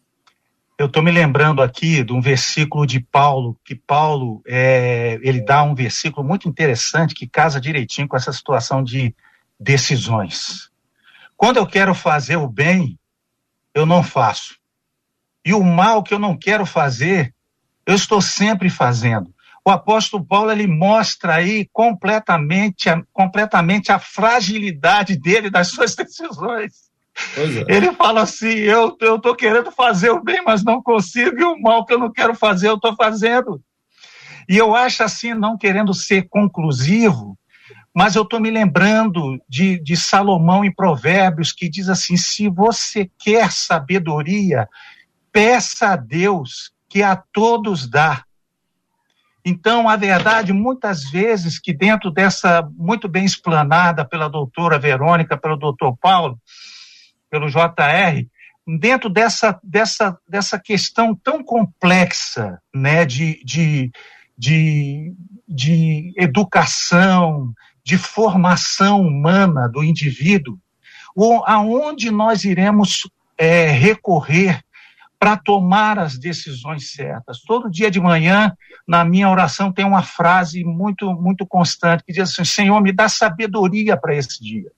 [0.77, 5.63] Eu estou me lembrando aqui de um versículo de Paulo, que Paulo é, ele dá
[5.63, 9.15] um versículo muito interessante que casa direitinho com essa situação de
[9.59, 10.69] decisões.
[11.35, 12.99] Quando eu quero fazer o bem,
[13.73, 14.57] eu não faço.
[15.43, 17.33] E o mal que eu não quero fazer,
[17.85, 19.33] eu estou sempre fazendo
[19.67, 26.87] o apóstolo Paulo ele mostra aí completamente, completamente a fragilidade dele das suas decisões.
[27.35, 27.75] É.
[27.75, 31.85] Ele fala assim: eu estou querendo fazer o bem, mas não consigo, e o mal
[31.85, 33.61] que eu não quero fazer, eu estou fazendo.
[34.47, 37.37] E eu acho assim, não querendo ser conclusivo,
[37.93, 43.11] mas eu estou me lembrando de, de Salomão em Provérbios, que diz assim: se você
[43.19, 44.69] quer sabedoria,
[45.29, 48.23] peça a Deus, que a todos dá
[49.49, 55.55] então, a verdade, muitas vezes, que dentro dessa, muito bem explanada pela doutora Verônica, pelo
[55.55, 56.37] doutor Paulo,
[57.29, 58.27] pelo JR,
[58.77, 63.89] dentro dessa, dessa, dessa questão tão complexa né, de, de,
[64.37, 65.13] de,
[65.47, 67.53] de educação,
[67.85, 70.59] de formação humana do indivíduo,
[71.45, 74.61] aonde nós iremos é, recorrer
[75.19, 77.41] para tomar as decisões certas.
[77.41, 78.55] Todo dia de manhã,
[78.87, 83.09] na minha oração, tem uma frase muito, muito constante que diz assim: Senhor, me dá
[83.09, 84.71] sabedoria para esse dia.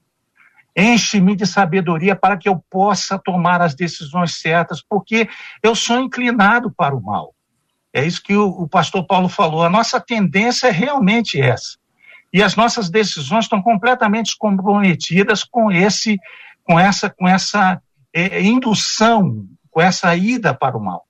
[0.76, 5.28] Enche-me de sabedoria para que eu possa tomar as decisões certas, porque
[5.62, 7.34] eu sou inclinado para o mal.
[7.92, 9.64] É isso que o, o pastor Paulo falou.
[9.64, 11.76] A nossa tendência é realmente essa.
[12.32, 16.16] E as nossas decisões estão completamente comprometidas com esse,
[16.62, 17.82] com essa, com essa
[18.14, 21.06] é, indução com essa ida para o mal.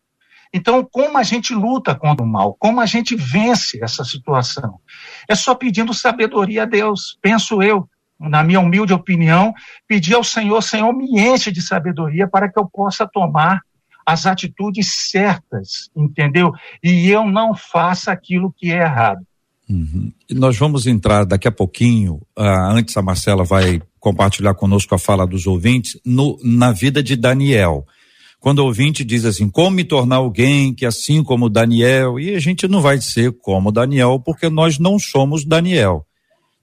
[0.53, 2.57] Então, como a gente luta contra o mal?
[2.59, 4.81] Como a gente vence essa situação?
[5.29, 9.55] É só pedindo sabedoria a Deus, penso eu, na minha humilde opinião,
[9.87, 13.61] pedir ao Senhor, Senhor, me enche de sabedoria para que eu possa tomar
[14.05, 16.53] as atitudes certas, entendeu?
[16.83, 19.25] E eu não faça aquilo que é errado.
[19.69, 20.13] Uhum.
[20.33, 25.27] Nós vamos entrar daqui a pouquinho, uh, antes a Marcela vai compartilhar conosco a fala
[25.27, 27.87] dos ouvintes, no, na vida de Daniel.
[28.41, 32.41] Quando o ouvinte diz assim, como me tornar alguém que assim como Daniel, e a
[32.41, 36.07] gente não vai ser como Daniel, porque nós não somos Daniel.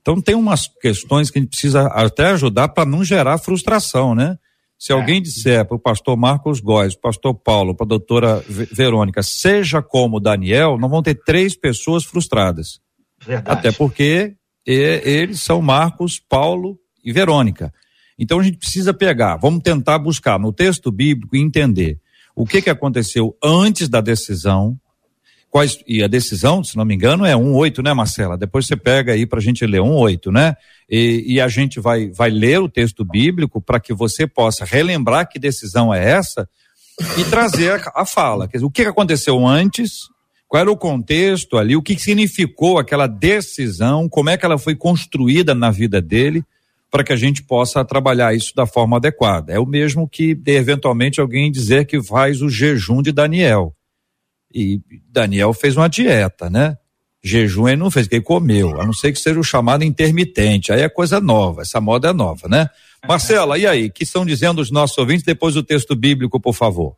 [0.02, 4.36] Então tem umas questões que a gente precisa até ajudar para não gerar frustração, né?
[4.78, 9.82] Se alguém disser para o pastor Marcos Góes, pastor Paulo, para a doutora Verônica, seja
[9.82, 12.80] como Daniel, não vão ter três pessoas frustradas.
[13.26, 13.58] Verdade.
[13.58, 14.34] Até porque
[14.66, 14.72] e,
[15.04, 17.72] eles são Marcos, Paulo e Verônica.
[18.18, 21.98] Então a gente precisa pegar, vamos tentar buscar no texto bíblico e entender
[22.38, 24.78] o que, que aconteceu antes da decisão,
[25.50, 28.38] quais, e a decisão, se não me engano, é 1,8, né, Marcela?
[28.38, 30.54] Depois você pega aí para a gente ler 1,8, né?
[30.88, 35.28] E, e, a gente vai, vai ler o texto bíblico para que você possa relembrar
[35.28, 36.48] que decisão é essa
[37.18, 38.46] e trazer a, a fala.
[38.46, 40.08] Dizer, o que aconteceu antes,
[40.46, 44.76] qual era o contexto ali, o que significou aquela decisão, como é que ela foi
[44.76, 46.44] construída na vida dele,
[46.90, 49.52] para que a gente possa trabalhar isso da forma adequada.
[49.52, 53.74] É o mesmo que, eventualmente, alguém dizer que faz o jejum de Daniel.
[54.52, 56.76] E Daniel fez uma dieta, né?
[57.22, 60.72] Jejum ele não fez, ele comeu, a não ser que seja o chamado intermitente.
[60.72, 62.70] Aí é coisa nova, essa moda é nova, né?
[63.06, 63.90] Marcela, e aí?
[63.90, 66.96] que estão dizendo os nossos ouvintes depois do texto bíblico, por favor?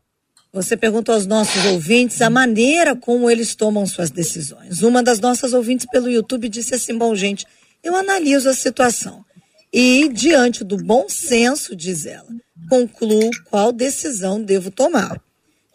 [0.53, 4.83] Você perguntou aos nossos ouvintes a maneira como eles tomam suas decisões.
[4.83, 7.47] Uma das nossas ouvintes pelo YouTube disse assim: bom, gente,
[7.83, 9.25] eu analiso a situação
[9.73, 12.29] e, diante do bom senso, diz ela,
[12.69, 15.21] concluo qual decisão devo tomar.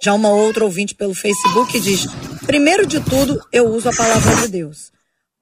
[0.02, 2.06] Já uma outra ouvinte pelo Facebook diz:
[2.46, 4.92] primeiro de tudo, eu uso a palavra de Deus.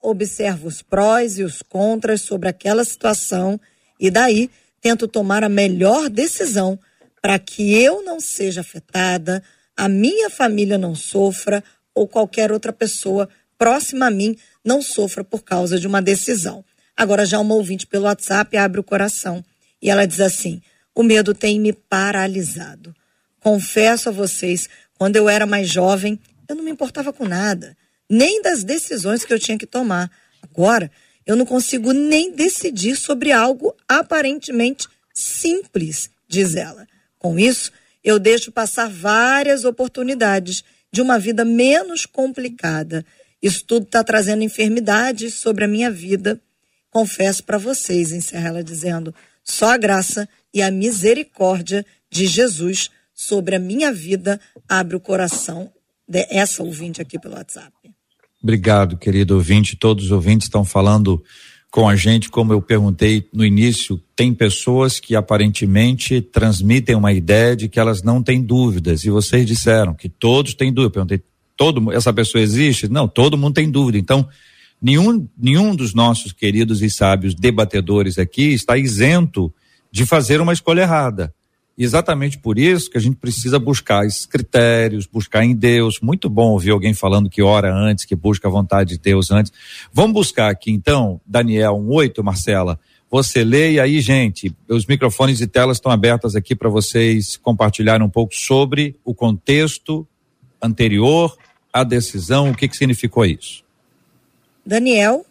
[0.02, 3.60] Observo os prós e os contras sobre aquela situação
[4.00, 4.50] e daí
[4.82, 6.78] tento tomar a melhor decisão
[7.22, 9.42] para que eu não seja afetada,
[9.78, 11.64] a minha família não sofra
[11.96, 16.66] ou qualquer outra pessoa próxima a mim não sofra por causa de uma decisão.
[16.96, 19.44] Agora já uma ouvinte pelo WhatsApp abre o coração
[19.82, 20.62] e ela diz assim:
[20.94, 22.96] "O medo tem me paralisado.
[23.40, 27.76] Confesso a vocês, quando eu era mais jovem, eu não me importava com nada,
[28.10, 30.10] nem das decisões que eu tinha que tomar.
[30.42, 30.90] Agora,
[31.26, 36.88] eu não consigo nem decidir sobre algo aparentemente simples", diz ela.
[37.18, 37.72] Com isso,
[38.04, 43.04] eu deixo passar várias oportunidades de uma vida menos complicada.
[43.42, 46.40] Isso tudo está trazendo enfermidades sobre a minha vida.
[46.94, 53.56] Confesso para vocês, encerra ela dizendo, só a graça e a misericórdia de Jesus sobre
[53.56, 55.72] a minha vida abre o coração
[56.08, 57.72] dessa ouvinte aqui pelo WhatsApp.
[58.42, 59.76] Obrigado, querido ouvinte.
[59.76, 61.24] Todos os ouvintes estão falando
[61.72, 67.56] com a gente, como eu perguntei no início, tem pessoas que aparentemente transmitem uma ideia
[67.56, 70.90] de que elas não têm dúvidas, e vocês disseram que todos têm dúvida.
[70.90, 71.24] Eu perguntei,
[71.58, 72.88] todo, essa pessoa existe?
[72.88, 73.98] Não, todo mundo tem dúvida.
[73.98, 74.30] Então,
[74.84, 79.52] nenhum, nenhum dos nossos queridos e sábios debatedores aqui está isento
[79.90, 81.34] de fazer uma escolha errada.
[81.76, 86.00] Exatamente por isso que a gente precisa buscar esses critérios, buscar em Deus.
[86.02, 89.52] Muito bom ouvir alguém falando que ora antes, que busca a vontade de Deus antes.
[89.92, 92.80] Vamos buscar aqui então, Daniel 1,8, Marcela.
[93.10, 98.06] Você lê e aí, gente, os microfones e telas estão abertas aqui para vocês compartilharem
[98.06, 100.08] um pouco sobre o contexto
[100.62, 101.36] anterior
[101.72, 103.63] à decisão, o que, que significou isso.
[104.66, 105.26] Daniel,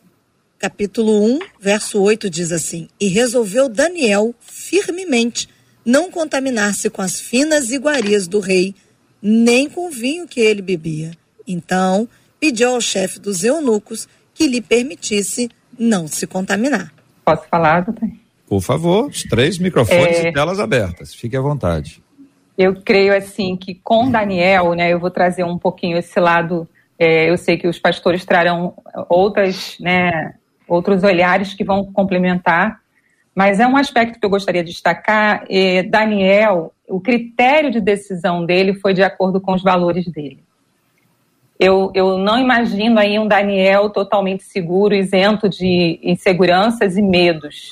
[0.58, 5.48] capítulo 1, verso 8 diz assim: E resolveu Daniel firmemente
[5.84, 8.74] não contaminar-se com as finas iguarias do rei,
[9.22, 11.12] nem com o vinho que ele bebia.
[11.48, 12.06] Então,
[12.38, 16.92] pediu ao chefe dos eunucos que lhe permitisse não se contaminar.
[17.24, 18.10] Posso falar, doutor?
[18.46, 20.28] Por favor, os três microfones é...
[20.28, 21.14] e telas abertas.
[21.14, 22.02] Fique à vontade.
[22.58, 26.68] Eu creio assim que com Daniel, né, eu vou trazer um pouquinho esse lado.
[27.02, 28.74] É, eu sei que os pastores trarão
[29.08, 30.34] outras, né,
[30.68, 32.82] outros olhares que vão complementar
[33.34, 35.44] mas é um aspecto que eu gostaria de destacar.
[35.48, 40.44] É, Daniel, o critério de decisão dele foi de acordo com os valores dele.
[41.58, 47.68] Eu, eu não imagino aí um Daniel totalmente seguro, isento de inseguranças e medos.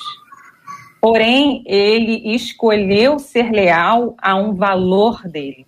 [0.99, 5.65] Porém, ele escolheu ser leal a um valor dele.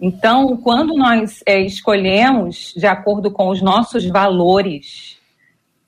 [0.00, 5.18] Então, quando nós é, escolhemos de acordo com os nossos valores,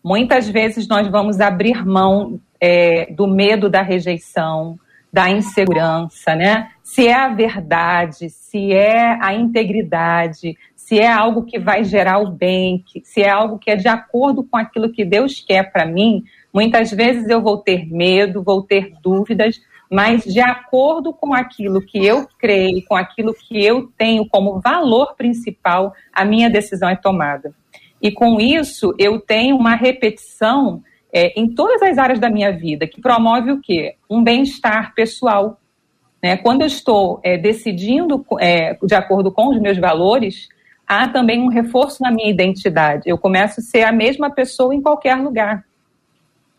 [0.04, 4.78] muitas vezes nós vamos abrir mão é, do medo da rejeição,
[5.10, 6.70] da insegurança, né?
[6.82, 12.30] Se é a verdade, se é a integridade, se é algo que vai gerar o
[12.30, 16.22] bem, se é algo que é de acordo com aquilo que Deus quer para mim,
[16.52, 19.60] muitas vezes eu vou ter medo, vou ter dúvidas,
[19.92, 25.14] mas de acordo com aquilo que eu creio, com aquilo que eu tenho como valor
[25.16, 27.54] principal, a minha decisão é tomada.
[28.00, 30.82] E com isso, eu tenho uma repetição
[31.12, 33.96] é, em todas as áreas da minha vida, que promove o quê?
[34.08, 35.60] Um bem-estar pessoal.
[36.22, 36.38] Né?
[36.38, 40.48] Quando eu estou é, decidindo é, de acordo com os meus valores,
[40.86, 43.10] há também um reforço na minha identidade.
[43.10, 45.66] Eu começo a ser a mesma pessoa em qualquer lugar.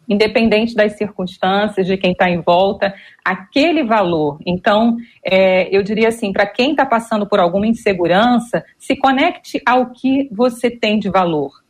[0.08, 2.94] Independente das circunstâncias, de quem está em volta,
[3.24, 4.38] aquele valor.
[4.46, 9.92] Então, é, eu diria assim: para quem está passando por alguma insegurança, se conecte ao
[9.92, 11.64] que você tem de valor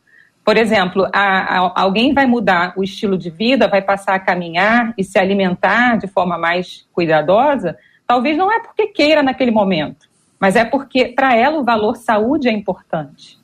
[0.44, 4.92] por exemplo, a, a, alguém vai mudar o estilo de vida, vai passar a caminhar
[4.98, 10.06] e se alimentar de forma mais cuidadosa, talvez não é porque queira naquele momento,
[10.38, 13.38] mas é porque para ela o valor saúde é importante.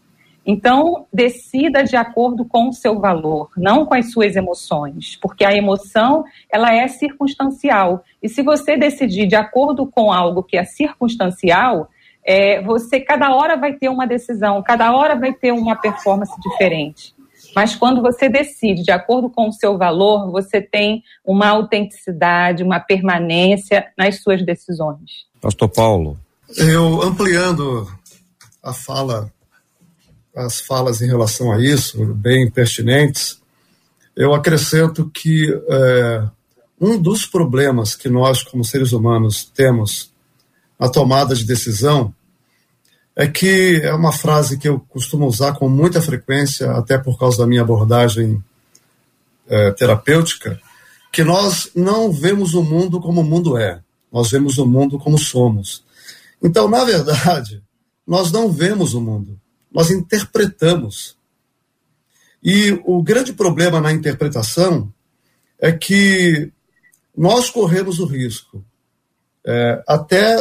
[0.51, 5.55] Então, decida de acordo com o seu valor, não com as suas emoções, porque a
[5.55, 8.03] emoção, ela é circunstancial.
[8.20, 11.88] E se você decidir de acordo com algo que é circunstancial,
[12.24, 17.14] é, você cada hora vai ter uma decisão, cada hora vai ter uma performance diferente.
[17.55, 22.80] Mas quando você decide de acordo com o seu valor, você tem uma autenticidade, uma
[22.80, 25.26] permanência nas suas decisões.
[25.40, 26.18] Pastor Paulo.
[26.57, 27.86] Eu ampliando
[28.61, 29.32] a fala,
[30.47, 33.41] as falas em relação a isso, bem pertinentes,
[34.16, 36.22] eu acrescento que é,
[36.80, 40.11] um dos problemas que nós, como seres humanos, temos
[40.78, 42.14] na tomada de decisão
[43.14, 47.38] é que é uma frase que eu costumo usar com muita frequência, até por causa
[47.38, 48.43] da minha abordagem
[49.47, 50.59] é, terapêutica,
[51.12, 53.80] que nós não vemos o mundo como o mundo é,
[54.12, 55.84] nós vemos o mundo como somos.
[56.43, 57.62] Então, na verdade,
[58.07, 59.38] nós não vemos o mundo,
[59.73, 61.16] nós interpretamos.
[62.43, 64.93] E o grande problema na interpretação
[65.59, 66.51] é que
[67.16, 68.64] nós corremos o risco,
[69.45, 70.37] é, até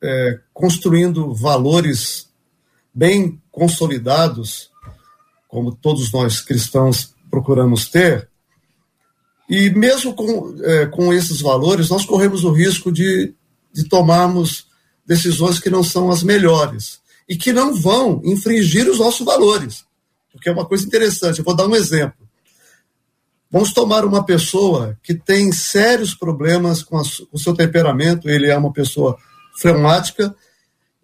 [0.00, 2.30] é, construindo valores
[2.94, 4.70] bem consolidados,
[5.48, 8.28] como todos nós cristãos procuramos ter,
[9.48, 13.34] e mesmo com, é, com esses valores, nós corremos o risco de,
[13.72, 14.66] de tomarmos
[15.04, 19.84] decisões que não são as melhores e que não vão infringir os nossos valores.
[20.32, 22.28] Porque é uma coisa interessante, eu vou dar um exemplo.
[23.50, 28.48] Vamos tomar uma pessoa que tem sérios problemas com, a, com o seu temperamento, ele
[28.48, 29.18] é uma pessoa
[29.54, 30.34] fleumática,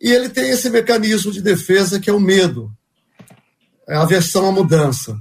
[0.00, 2.72] e ele tem esse mecanismo de defesa que é o medo,
[3.86, 5.20] é a aversão à mudança.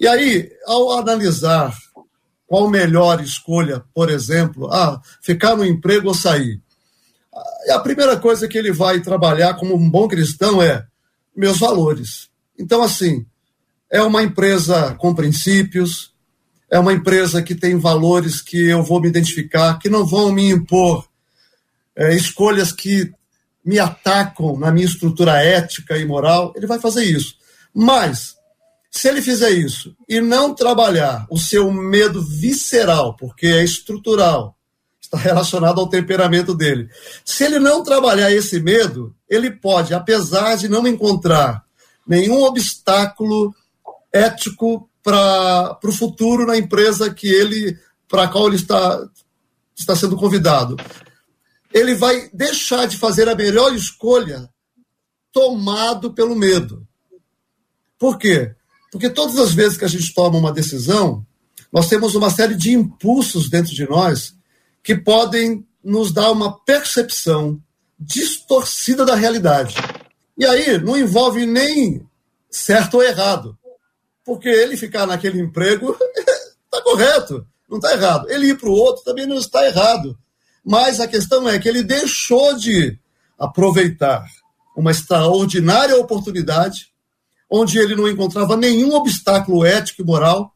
[0.00, 1.76] E aí, ao analisar
[2.46, 6.60] qual melhor escolha, por exemplo, ah, ficar no emprego ou sair,
[7.70, 10.84] a primeira coisa que ele vai trabalhar como um bom cristão é
[11.36, 12.28] meus valores.
[12.58, 13.24] Então, assim,
[13.90, 16.12] é uma empresa com princípios,
[16.70, 20.50] é uma empresa que tem valores que eu vou me identificar, que não vão me
[20.50, 21.08] impor
[21.96, 23.12] é, escolhas que
[23.64, 27.36] me atacam na minha estrutura ética e moral, ele vai fazer isso.
[27.74, 28.34] Mas,
[28.90, 34.57] se ele fizer isso e não trabalhar o seu medo visceral, porque é estrutural,
[35.08, 36.88] está relacionado ao temperamento dele,
[37.24, 41.64] se ele não trabalhar esse medo, ele pode, apesar de não encontrar
[42.06, 43.54] nenhum obstáculo
[44.12, 47.78] ético para o futuro na empresa que ele
[48.08, 49.06] para a qual ele está,
[49.76, 50.76] está sendo convidado
[51.72, 54.48] ele vai deixar de fazer a melhor escolha
[55.32, 56.86] tomado pelo medo.
[57.98, 58.54] Por quê?
[58.90, 61.26] Porque todas as vezes que a gente toma uma decisão,
[61.70, 64.34] nós temos uma série de impulsos dentro de nós
[64.82, 67.60] que podem nos dar uma percepção
[67.98, 69.74] distorcida da realidade.
[70.36, 72.06] E aí não envolve nem
[72.50, 73.58] certo ou errado.
[74.24, 75.96] Porque ele ficar naquele emprego
[76.64, 78.30] está correto, não está errado.
[78.30, 80.18] Ele ir para o outro também não está errado.
[80.64, 82.98] Mas a questão é que ele deixou de
[83.38, 84.26] aproveitar
[84.76, 86.92] uma extraordinária oportunidade,
[87.50, 90.54] onde ele não encontrava nenhum obstáculo ético e moral,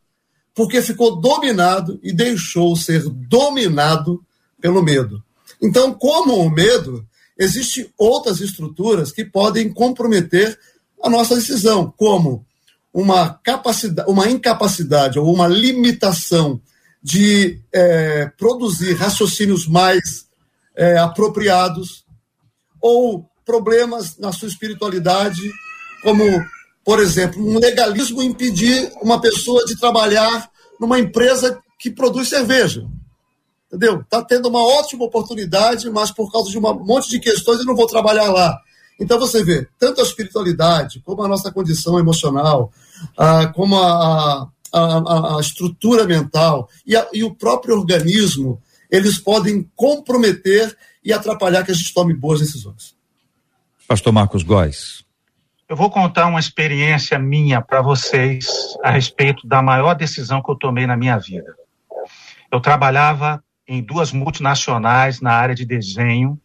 [0.55, 4.23] porque ficou dominado e deixou ser dominado
[4.61, 5.23] pelo medo.
[5.61, 7.07] Então, como o medo,
[7.39, 10.59] existem outras estruturas que podem comprometer
[11.03, 12.45] a nossa decisão, como
[12.93, 16.61] uma capacidade, uma incapacidade ou uma limitação
[17.03, 20.27] de é, produzir raciocínios mais
[20.77, 22.05] é, apropriados,
[22.81, 25.41] ou problemas na sua espiritualidade,
[26.03, 26.25] como,
[26.85, 32.87] por exemplo, um legalismo impedir uma pessoa de trabalhar numa empresa que produz cerveja.
[33.67, 34.01] entendeu?
[34.01, 37.77] Está tendo uma ótima oportunidade, mas por causa de um monte de questões eu não
[37.77, 38.59] vou trabalhar lá.
[38.99, 42.73] Então você vê, tanto a espiritualidade, como a nossa condição emocional,
[43.17, 48.61] ah, como a, a, a, a, estrutura mental e, e o próprio organismo,
[48.91, 52.95] eles podem comprometer e atrapalhar que a gente tome boas decisões.
[53.89, 55.02] Pastor Marcos Góes.
[55.73, 58.47] Eu vou contar uma experiência minha para vocês
[58.85, 61.57] a respeito da maior decisão que eu tomei na minha vida.
[62.51, 66.39] Eu trabalhava em duas multinacionais na área de desenho.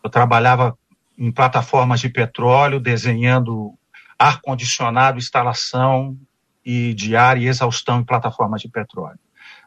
[0.00, 0.78] Eu trabalhava
[1.18, 3.74] em plataformas de petróleo, desenhando
[4.16, 6.16] ar-condicionado, instalação
[6.64, 9.18] e de ar e exaustão em plataformas de petróleo.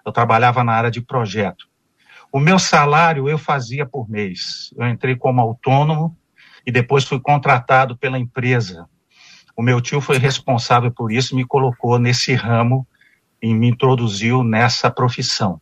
[0.06, 1.68] Eu trabalhava na área de projeto.
[2.32, 4.74] O meu salário eu fazia por mês.
[4.78, 6.16] Eu entrei como autônomo
[6.66, 8.88] e depois fui contratado pela empresa.
[9.56, 12.88] O meu tio foi responsável por isso, me colocou nesse ramo
[13.42, 15.62] e me introduziu nessa profissão.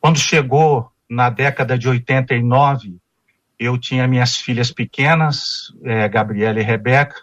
[0.00, 2.96] Quando chegou na década de 89,
[3.58, 7.16] eu tinha minhas filhas pequenas, é, Gabriela e Rebeca,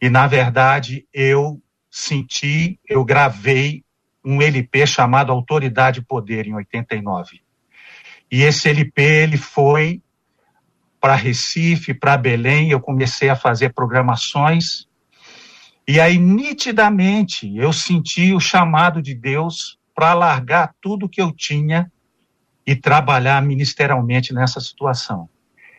[0.00, 1.60] e na verdade eu
[1.90, 3.84] senti, eu gravei
[4.24, 7.40] um LP chamado Autoridade e Poder em 89.
[8.30, 10.02] E esse LP ele foi
[11.04, 14.86] para Recife, para Belém, eu comecei a fazer programações.
[15.86, 21.92] E aí, nitidamente, eu senti o chamado de Deus para largar tudo que eu tinha
[22.66, 25.28] e trabalhar ministerialmente nessa situação.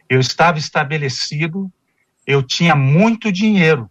[0.08, 1.74] Eu estava estabelecido,
[2.28, 3.90] eu tinha muito dinheiro,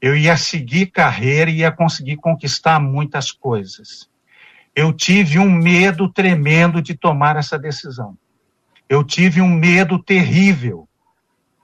[0.00, 4.08] eu ia seguir carreira e ia conseguir conquistar muitas coisas.
[4.76, 8.16] Eu tive um medo tremendo de tomar essa decisão.
[8.92, 10.86] Eu tive um medo terrível,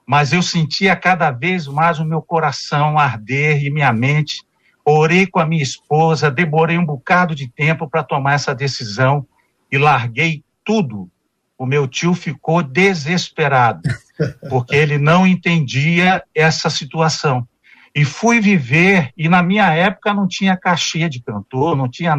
[0.03, 4.41] mas eu sentia cada vez mais o meu coração arder e minha mente.
[4.83, 9.27] Orei com a minha esposa, demorei um bocado de tempo para tomar essa decisão
[9.71, 11.07] e larguei tudo.
[11.55, 13.87] O meu tio ficou desesperado,
[14.49, 17.47] porque ele não entendia essa situação.
[17.93, 22.15] E fui viver, e na minha época não tinha cachê de cantor, não tinha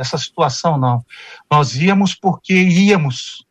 [0.00, 1.04] essa situação, não.
[1.50, 3.43] Nós íamos porque íamos.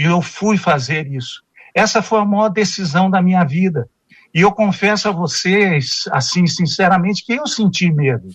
[0.00, 1.42] E eu fui fazer isso.
[1.74, 3.86] Essa foi a maior decisão da minha vida.
[4.32, 8.30] E eu confesso a vocês, assim, sinceramente, que eu senti medo.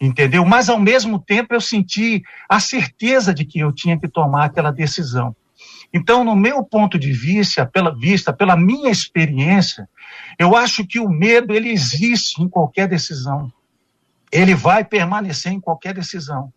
[0.00, 0.42] Entendeu?
[0.46, 4.70] Mas ao mesmo tempo eu senti a certeza de que eu tinha que tomar aquela
[4.70, 5.36] decisão.
[5.92, 9.86] Então, no meu ponto de vista, pela vista, pela minha experiência,
[10.38, 13.52] eu acho que o medo ele existe em qualquer decisão
[14.36, 16.52] ele vai permanecer em qualquer decisão.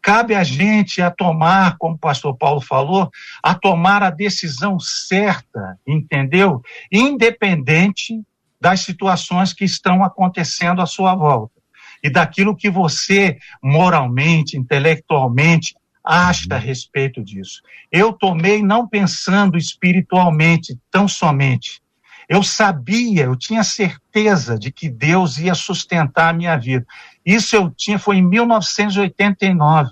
[0.00, 3.10] Cabe a gente a tomar, como o pastor Paulo falou,
[3.42, 6.62] a tomar a decisão certa, entendeu?
[6.92, 8.22] Independente
[8.60, 11.54] das situações que estão acontecendo à sua volta
[12.02, 15.74] e daquilo que você moralmente, intelectualmente
[16.04, 17.62] acha a respeito disso.
[17.90, 21.82] Eu tomei não pensando espiritualmente tão somente,
[22.28, 26.86] eu sabia, eu tinha certeza de que Deus ia sustentar a minha vida.
[27.24, 29.90] Isso eu tinha, foi em 1989.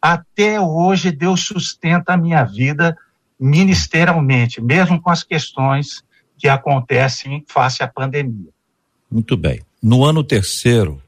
[0.00, 2.96] Até hoje, Deus sustenta a minha vida
[3.38, 6.02] ministerialmente, mesmo com as questões
[6.38, 8.50] que acontecem face à pandemia.
[9.10, 9.60] Muito bem.
[9.82, 11.02] No ano terceiro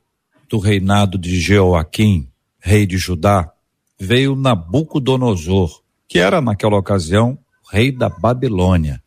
[0.49, 2.29] do reinado de Jeoaquim,
[2.61, 3.51] rei de Judá,
[3.99, 7.39] veio Nabucodonosor, que era naquela ocasião
[7.71, 9.03] rei da Babilônia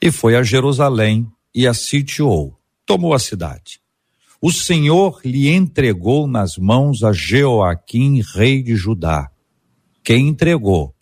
[0.00, 3.80] e foi a Jerusalém e a sitiou, tomou a cidade.
[4.40, 9.30] O Senhor lhe entregou nas mãos a Jeoaquim, rei de Judá.
[10.04, 10.94] Quem entregou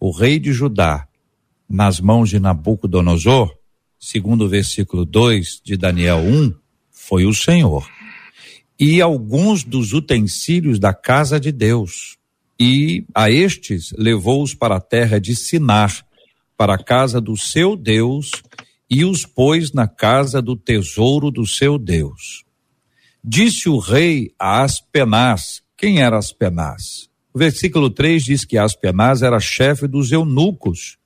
[0.00, 1.06] o rei de Judá
[1.68, 3.52] nas mãos de Nabucodonosor,
[3.98, 6.54] segundo o versículo 2 de Daniel 1,
[6.90, 7.86] foi o Senhor.
[8.78, 12.16] E alguns dos utensílios da casa de Deus.
[12.58, 16.06] E a estes levou-os para a terra de Sinar,
[16.58, 18.32] para a casa do seu Deus
[18.90, 22.44] e os pôs na casa do tesouro do seu Deus.
[23.22, 27.08] Disse o rei a Aspenaz, quem era Aspenaz?
[27.32, 30.98] O versículo 3 diz que Aspenaz era chefe dos eunucos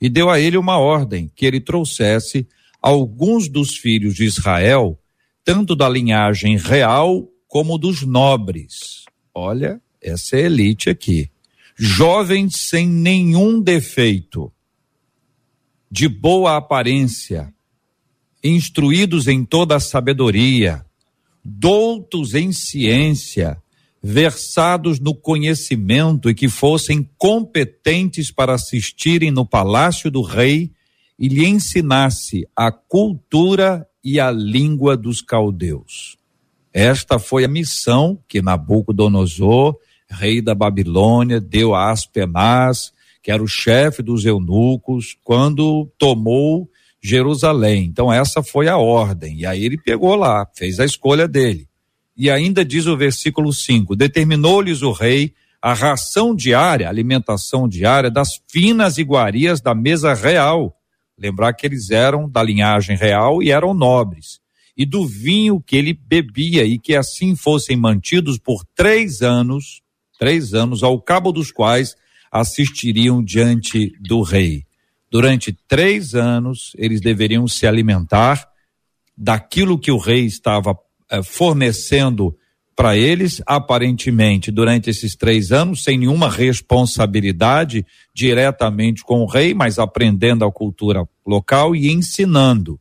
[0.00, 2.48] e deu a ele uma ordem que ele trouxesse
[2.82, 4.98] alguns dos filhos de Israel,
[5.44, 9.04] tanto da linhagem real como dos nobres.
[9.32, 11.30] Olha, essa é elite aqui.
[11.76, 14.52] Jovens sem nenhum defeito,
[15.90, 17.52] de boa aparência,
[18.42, 20.84] instruídos em toda a sabedoria,
[21.44, 23.60] doutos em ciência,
[24.02, 30.70] versados no conhecimento e que fossem competentes para assistirem no palácio do rei
[31.18, 36.16] e lhe ensinasse a cultura e a língua dos caldeus.
[36.72, 39.76] Esta foi a missão que Nabucodonosor,
[40.08, 42.92] rei da Babilônia, deu a Aspenaz,
[43.26, 46.70] que era o chefe dos eunucos, quando tomou
[47.02, 47.86] Jerusalém.
[47.86, 49.38] Então, essa foi a ordem.
[49.38, 51.66] E aí ele pegou lá, fez a escolha dele.
[52.16, 58.40] E ainda diz o versículo 5: determinou-lhes o rei a ração diária, alimentação diária das
[58.48, 60.78] finas iguarias da mesa real.
[61.18, 64.38] Lembrar que eles eram da linhagem real e eram nobres.
[64.76, 69.82] E do vinho que ele bebia, e que assim fossem mantidos por três anos,
[70.16, 71.96] três anos, ao cabo dos quais
[72.40, 74.64] assistiriam diante do rei.
[75.10, 78.46] Durante três anos, eles deveriam se alimentar
[79.16, 80.76] daquilo que o rei estava
[81.10, 82.36] eh, fornecendo
[82.76, 89.78] para eles, aparentemente, durante esses três anos, sem nenhuma responsabilidade diretamente com o rei, mas
[89.78, 92.78] aprendendo a cultura local e ensinando.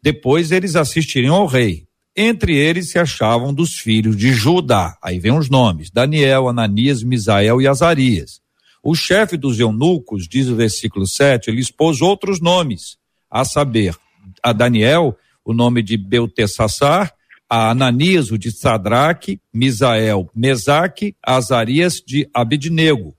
[0.00, 1.88] Depois eles assistiriam ao rei.
[2.16, 4.96] Entre eles se achavam dos filhos de Judá.
[5.02, 8.43] Aí vem os nomes: Daniel, Ananias, Misael e Azarias.
[8.86, 12.98] O chefe dos eunucos, diz o versículo 7, ele expôs outros nomes,
[13.30, 13.96] a saber,
[14.42, 17.14] a Daniel, o nome de Beltessassar,
[17.48, 23.16] a Ananias, o de Sadraque, Misael, Mesaque, Azarias de Abidnego.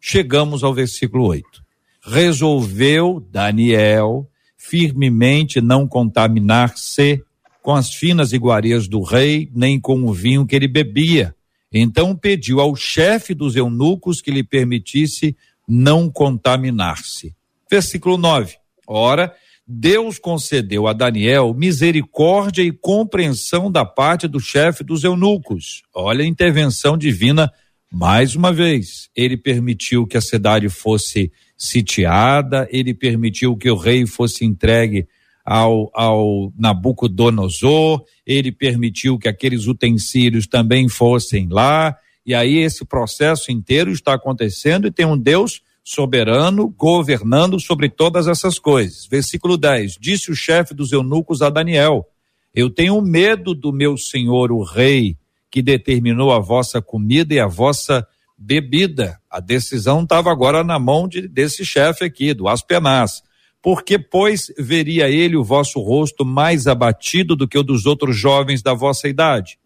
[0.00, 1.64] Chegamos ao versículo 8.
[2.02, 7.22] Resolveu Daniel firmemente não contaminar-se
[7.62, 11.33] com as finas iguarias do rei, nem com o vinho que ele bebia.
[11.74, 15.36] Então pediu ao chefe dos eunucos que lhe permitisse
[15.68, 17.34] não contaminar-se.
[17.68, 18.54] Versículo 9.
[18.86, 19.34] Ora,
[19.66, 25.82] Deus concedeu a Daniel misericórdia e compreensão da parte do chefe dos eunucos.
[25.92, 27.50] Olha a intervenção divina
[27.90, 29.08] mais uma vez.
[29.16, 35.08] Ele permitiu que a cidade fosse sitiada, ele permitiu que o rei fosse entregue
[35.44, 43.52] ao, ao Nabucodonosor, ele permitiu que aqueles utensílios também fossem lá, e aí esse processo
[43.52, 49.06] inteiro está acontecendo e tem um Deus soberano, governando sobre todas essas coisas.
[49.06, 52.08] Versículo 10: Disse o chefe dos eunucos a Daniel:
[52.54, 55.18] Eu tenho medo do meu senhor, o rei,
[55.50, 59.20] que determinou a vossa comida e a vossa bebida.
[59.30, 63.22] A decisão estava agora na mão de, desse chefe aqui, do Aspenaz.
[63.64, 68.62] Porque, pois, veria ele o vosso rosto mais abatido do que o dos outros jovens
[68.62, 69.58] da vossa idade?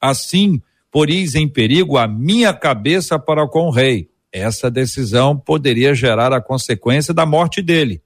[0.00, 0.60] Assim,
[0.92, 6.40] poris em perigo a minha cabeça para com o rei essa decisão poderia gerar a
[6.40, 8.02] consequência da morte dele.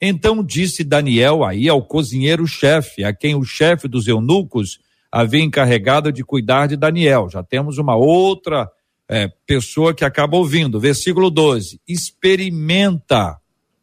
[0.00, 4.78] Então disse Daniel aí ao cozinheiro-chefe, a quem o chefe dos eunucos
[5.10, 7.28] havia encarregado de cuidar de Daniel.
[7.30, 8.70] Já temos uma outra
[9.08, 10.80] é, pessoa que acaba ouvindo.
[10.80, 13.38] Versículo 12: Experimenta,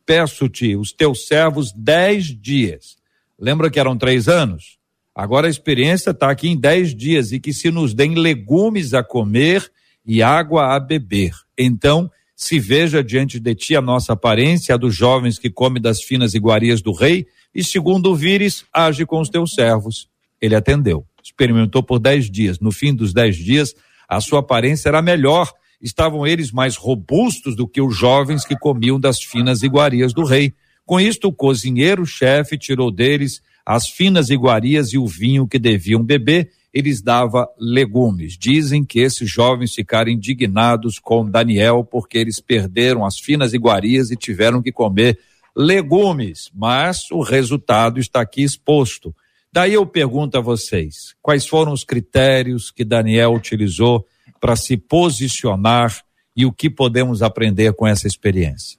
[0.06, 2.98] peço-te, os teus servos dez dias.
[3.40, 4.78] Lembra que eram três anos?
[5.16, 9.04] Agora a experiência está aqui em dez dias e que se nos deem legumes a
[9.04, 9.72] comer
[10.06, 11.34] e água a beber.
[11.58, 16.02] Então, se veja diante de ti a nossa aparência, a dos jovens que come das
[16.02, 20.10] finas iguarias do rei, e segundo o vires, age com os teus servos.
[20.42, 21.06] Ele atendeu.
[21.24, 22.60] Experimentou por dez dias.
[22.60, 23.74] No fim dos dez dias,
[24.10, 25.54] a sua aparência era melhor.
[25.84, 30.54] Estavam eles mais robustos do que os jovens que comiam das finas iguarias do rei.
[30.86, 36.50] Com isto, o cozinheiro-chefe tirou deles as finas iguarias e o vinho que deviam beber
[36.74, 38.36] eles dava legumes.
[38.36, 44.16] Dizem que esses jovens ficaram indignados com Daniel porque eles perderam as finas iguarias e
[44.16, 45.20] tiveram que comer
[45.56, 49.16] legumes, mas o resultado está aqui exposto.
[49.52, 54.04] Daí eu pergunto a vocês, quais foram os critérios que Daniel utilizou
[54.44, 56.04] para se posicionar
[56.36, 58.78] e o que podemos aprender com essa experiência?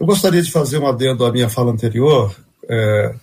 [0.00, 2.34] Eu gostaria de fazer um adendo à minha fala anterior,
[2.66, 3.14] é,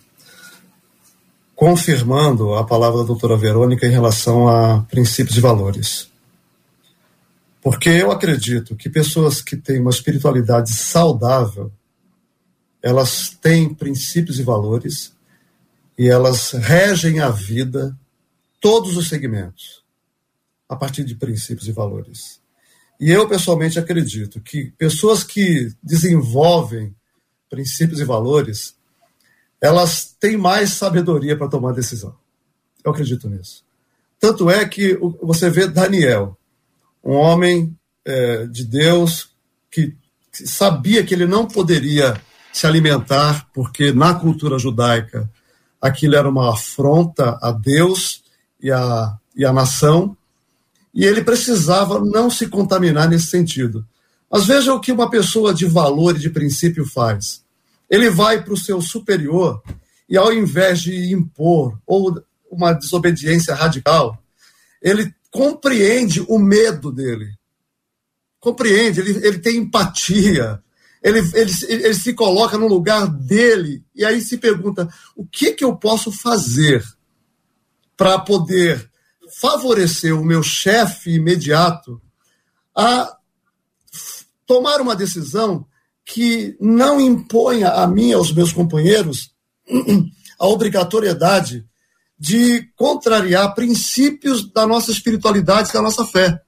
[1.56, 6.08] confirmando a palavra da doutora Verônica em relação a princípios e valores.
[7.60, 11.72] Porque eu acredito que pessoas que têm uma espiritualidade saudável,
[12.80, 15.12] elas têm princípios e valores
[15.98, 17.92] e elas regem a vida,
[18.60, 19.83] todos os segmentos,
[20.74, 22.40] a partir de princípios e valores.
[23.00, 26.94] E eu, pessoalmente, acredito que pessoas que desenvolvem
[27.48, 28.76] princípios e valores,
[29.60, 32.14] elas têm mais sabedoria para tomar decisão.
[32.84, 33.64] Eu acredito nisso.
[34.20, 36.36] Tanto é que você vê Daniel,
[37.02, 39.30] um homem é, de Deus
[39.70, 39.94] que
[40.32, 42.20] sabia que ele não poderia
[42.52, 45.30] se alimentar, porque na cultura judaica
[45.80, 48.22] aquilo era uma afronta a Deus
[48.60, 50.16] e a, e a nação,
[50.94, 53.84] e ele precisava não se contaminar nesse sentido.
[54.30, 57.42] Mas veja o que uma pessoa de valor e de princípio faz.
[57.90, 59.60] Ele vai para o seu superior
[60.08, 64.22] e, ao invés de impor ou uma desobediência radical,
[64.80, 67.34] ele compreende o medo dele,
[68.38, 70.62] compreende, ele, ele tem empatia,
[71.02, 75.64] ele, ele, ele se coloca no lugar dele e aí se pergunta: o que, que
[75.64, 76.84] eu posso fazer
[77.96, 78.88] para poder
[79.40, 82.00] favorecer o meu chefe imediato
[82.76, 83.16] a
[84.46, 85.66] tomar uma decisão
[86.04, 89.32] que não imponha a mim e aos meus companheiros
[90.38, 91.66] a obrigatoriedade
[92.18, 96.40] de contrariar princípios da nossa espiritualidade, da nossa fé.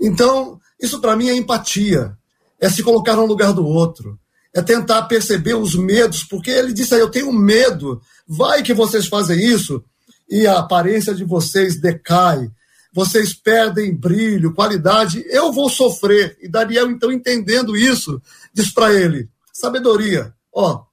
[0.00, 2.16] Então, isso para mim é empatia,
[2.60, 4.18] é se colocar no lugar do outro,
[4.52, 9.06] é tentar perceber os medos, porque ele disse aí, eu tenho medo, vai que vocês
[9.06, 9.84] fazem isso
[10.28, 12.50] e a aparência de vocês decai,
[12.92, 16.36] vocês perdem brilho, qualidade, eu vou sofrer.
[16.40, 18.20] E Daniel, então, entendendo isso,
[18.52, 20.84] diz para ele: sabedoria, ó,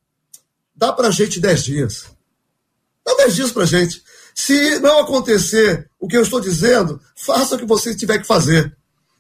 [0.76, 2.06] dá para gente dez dias.
[3.06, 4.04] Dá dez dias para gente.
[4.36, 8.76] Se não acontecer o que eu estou dizendo, faça o que você tiver que fazer.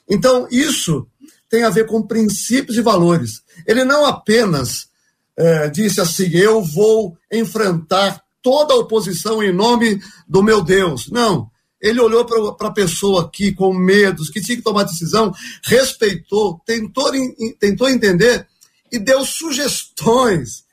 [0.09, 1.07] Então, isso
[1.49, 3.43] tem a ver com princípios e valores.
[3.68, 4.88] Ele não apenas
[5.38, 11.10] é, disse assim: eu vou enfrentar toda a oposição em nome do meu Deus.
[11.10, 11.50] Não.
[11.82, 12.24] Ele olhou
[12.56, 15.34] para a pessoa aqui com medos, que tinha que tomar decisão,
[15.64, 17.12] respeitou, tentou,
[17.60, 18.48] tentou entender
[18.91, 20.64] e deu sugestões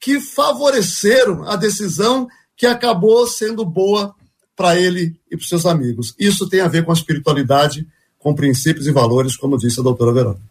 [0.00, 4.14] que favoreceram a decisão que acabou sendo boa
[4.56, 6.14] para ele e para seus amigos.
[6.18, 7.86] Isso tem a ver com a espiritualidade,
[8.18, 10.42] com princípios e valores, como disse a doutora Verônica.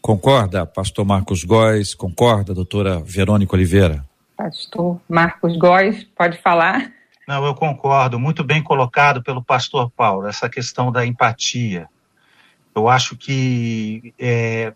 [0.00, 1.94] Concorda, pastor Marcos Góes?
[1.94, 4.04] Concorda, doutora Verônica Oliveira?
[4.42, 6.90] Pastor Marcos Góes, pode falar?
[7.28, 8.18] Não, eu concordo.
[8.18, 11.88] Muito bem colocado pelo pastor Paulo, essa questão da empatia.
[12.74, 14.72] Eu acho que é,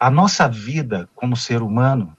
[0.00, 2.16] a nossa vida como ser humano,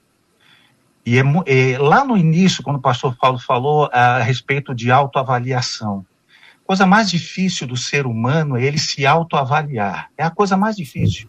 [1.04, 4.90] e é, é, lá no início, quando o pastor Paulo falou a, a respeito de
[4.90, 6.02] autoavaliação,
[6.64, 10.08] a coisa mais difícil do ser humano é ele se autoavaliar.
[10.16, 11.28] É a coisa mais difícil.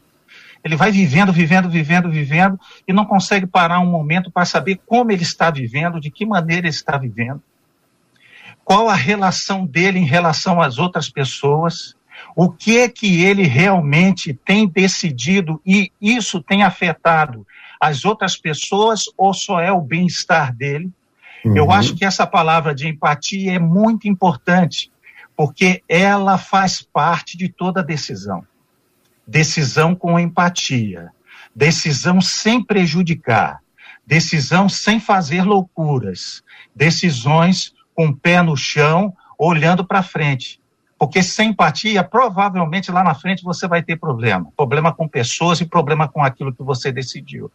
[0.68, 5.12] Ele vai vivendo, vivendo, vivendo, vivendo e não consegue parar um momento para saber como
[5.12, 7.42] ele está vivendo, de que maneira ele está vivendo
[8.68, 11.96] qual a relação dele em relação às outras pessoas,
[12.36, 17.48] o que é que ele realmente tem decidido e isso tem afetado
[17.80, 20.92] as outras pessoas ou só é o bem-estar dele.
[21.46, 21.56] Uhum.
[21.56, 24.92] Eu acho que essa palavra de empatia é muito importante,
[25.34, 28.44] porque ela faz parte de toda decisão.
[29.28, 31.12] Decisão com empatia,
[31.54, 33.60] decisão sem prejudicar,
[34.06, 36.42] decisão sem fazer loucuras,
[36.74, 40.62] decisões com o pé no chão, olhando para frente.
[40.98, 44.52] Porque sem empatia, provavelmente lá na frente você vai ter problema.
[44.56, 47.52] Problema com pessoas e problema com aquilo que você decidiu.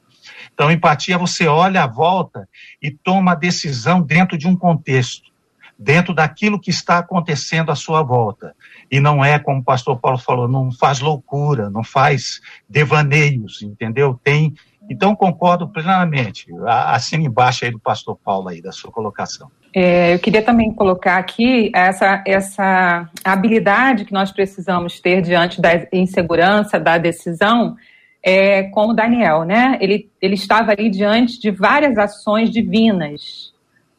[0.55, 2.49] Então, empatia, você olha à volta
[2.81, 5.31] e toma a decisão dentro de um contexto,
[5.77, 8.55] dentro daquilo que está acontecendo à sua volta.
[8.93, 14.21] E não é, como o pastor Paulo falou, não faz loucura, não faz devaneios, entendeu?
[14.23, 14.53] Tem.
[14.91, 16.49] Então, concordo plenamente.
[16.67, 19.51] Acima embaixo aí do pastor Paulo aí, da sua colocação.
[19.75, 25.71] É, eu queria também colocar aqui essa, essa habilidade que nós precisamos ter diante da
[25.91, 27.75] insegurança da decisão,
[28.23, 29.79] é, com o Daniel, né?
[29.81, 33.52] Ele, ele estava ali diante de várias ações divinas,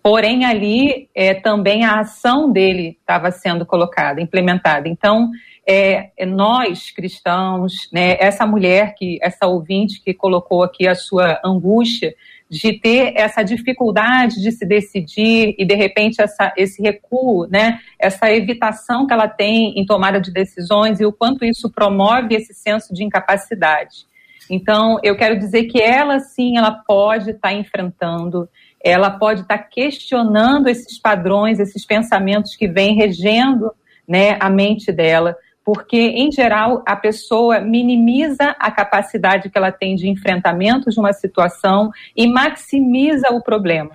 [0.04, 4.90] porém ali é, também a ação dele estava sendo colocada, implementada.
[4.90, 5.32] Então,
[5.66, 11.40] é, é, nós cristãos, né, essa mulher que, essa ouvinte que colocou aqui a sua
[11.44, 12.14] angústia,
[12.50, 18.32] de ter essa dificuldade de se decidir e de repente essa, esse recuo, né, essa
[18.32, 22.94] evitação que ela tem em tomada de decisões e o quanto isso promove esse senso
[22.94, 24.06] de incapacidade.
[24.50, 28.48] Então, eu quero dizer que ela sim, ela pode estar tá enfrentando,
[28.84, 33.72] ela pode estar tá questionando esses padrões, esses pensamentos que vêm regendo
[34.08, 39.96] né, a mente dela, porque, em geral, a pessoa minimiza a capacidade que ela tem
[39.96, 43.92] de enfrentamento de uma situação e maximiza o problema,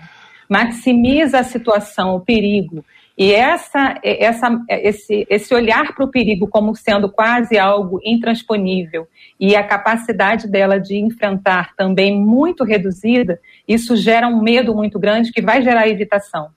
[0.49, 2.82] maximiza a situação, o perigo.
[3.19, 9.09] E essa, essa, esse, esse olhar para o perigo como sendo quase algo intransponível
[9.41, 15.33] e a capacidade dela de enfrentar também muito reduzida, isso gera um medo muito grande
[15.33, 16.51] que vai gerar evitação.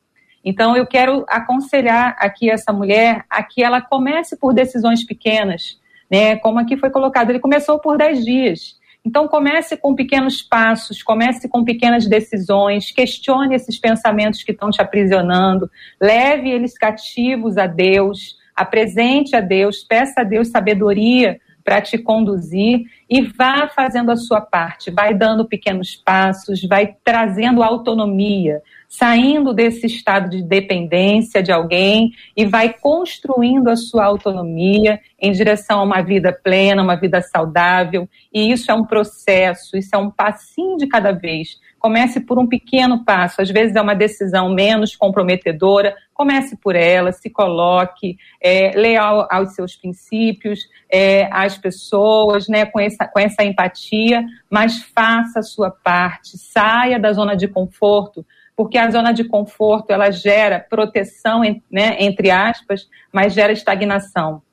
[0.45, 5.80] Então, eu quero aconselhar aqui essa mulher a que ela comece por decisões pequenas,
[6.12, 6.36] né?
[6.36, 8.76] Como aqui foi colocado, ele começou por 10 dias.
[9.03, 14.81] Então, comece com pequenos passos, comece com pequenas decisões, questione esses pensamentos que estão te
[14.81, 21.97] aprisionando, leve eles cativos a Deus, apresente a Deus, peça a Deus sabedoria para te
[21.97, 28.61] conduzir e vá fazendo a sua parte, vai dando pequenos passos, vai trazendo autonomia,
[28.91, 35.79] saindo desse estado de dependência de alguém e vai construindo a sua autonomia em direção
[35.79, 38.07] a uma vida plena, uma vida saudável.
[38.33, 41.57] E isso é um processo, isso é um passinho de cada vez.
[41.79, 45.95] Comece por um pequeno passo, às vezes é uma decisão menos comprometedora.
[46.13, 50.59] Comece por ela, se coloque, é, leal aos seus princípios,
[50.91, 56.99] é, às pessoas, né, com, essa, com essa empatia, mas faça a sua parte, saia
[56.99, 58.25] da zona de conforto,
[58.62, 61.41] porque a zona de conforto ela gera proteção,
[61.72, 64.43] né, entre aspas, mas gera estagnação.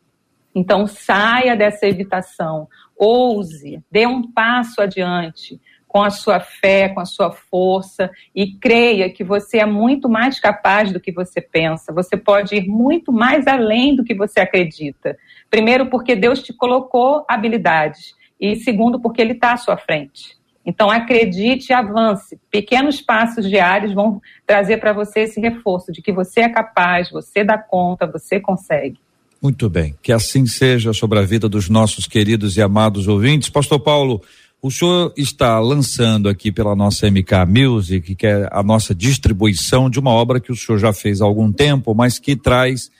[0.54, 7.04] Então saia dessa evitação, ouse, dê um passo adiante com a sua fé, com a
[7.04, 11.92] sua força e creia que você é muito mais capaz do que você pensa.
[11.92, 15.18] Você pode ir muito mais além do que você acredita.
[15.50, 20.37] Primeiro, porque Deus te colocou habilidades e segundo, porque Ele está à sua frente.
[20.64, 22.38] Então, acredite e avance.
[22.50, 27.42] Pequenos passos diários vão trazer para você esse reforço de que você é capaz, você
[27.42, 28.98] dá conta, você consegue.
[29.40, 29.94] Muito bem.
[30.02, 33.48] Que assim seja sobre a vida dos nossos queridos e amados ouvintes.
[33.48, 34.20] Pastor Paulo,
[34.60, 40.00] o senhor está lançando aqui pela nossa MK Music, que é a nossa distribuição de
[40.00, 42.90] uma obra que o senhor já fez há algum tempo, mas que traz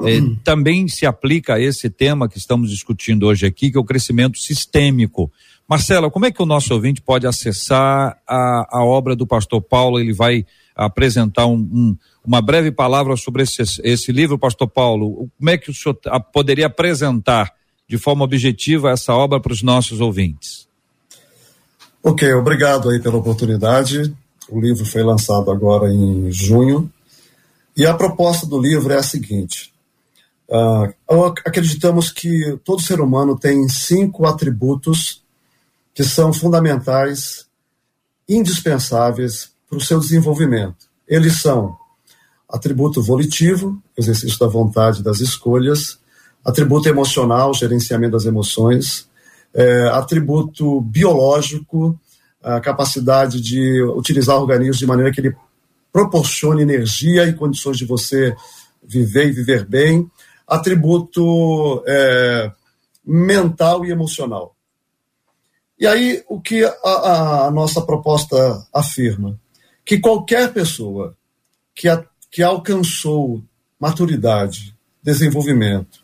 [0.00, 0.36] eh, uhum.
[0.44, 4.38] também se aplica a esse tema que estamos discutindo hoje aqui, que é o crescimento
[4.38, 5.30] sistêmico.
[5.68, 10.00] Marcela, como é que o nosso ouvinte pode acessar a, a obra do pastor Paulo?
[10.00, 15.28] Ele vai apresentar um, um, uma breve palavra sobre esse, esse livro, pastor Paulo.
[15.36, 15.98] Como é que o senhor
[16.32, 17.52] poderia apresentar
[17.86, 20.66] de forma objetiva essa obra para os nossos ouvintes?
[22.02, 24.14] Ok, obrigado aí pela oportunidade.
[24.48, 26.90] O livro foi lançado agora em junho.
[27.76, 29.70] E a proposta do livro é a seguinte:
[30.48, 35.22] uh, acreditamos que todo ser humano tem cinco atributos
[35.98, 37.48] que são fundamentais,
[38.28, 40.86] indispensáveis para o seu desenvolvimento.
[41.08, 41.76] Eles são
[42.48, 45.98] atributo volitivo, exercício da vontade das escolhas,
[46.44, 49.08] atributo emocional, gerenciamento das emoções,
[49.52, 51.98] é, atributo biológico,
[52.40, 55.34] a capacidade de utilizar organismos de maneira que ele
[55.92, 58.36] proporcione energia e condições de você
[58.86, 60.08] viver e viver bem,
[60.46, 62.52] atributo é,
[63.04, 64.54] mental e emocional.
[65.78, 69.38] E aí, o que a, a, nossa proposta afirma?
[69.84, 71.16] Que qualquer pessoa
[71.74, 73.42] que, a, que alcançou
[73.78, 76.00] maturidade, desenvolvimento,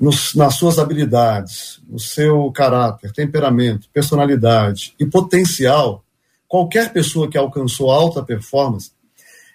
[0.00, 6.02] nos, nas suas habilidades, no seu caráter, temperamento, personalidade e potencial,
[6.48, 8.92] qualquer pessoa que alcançou alta performance,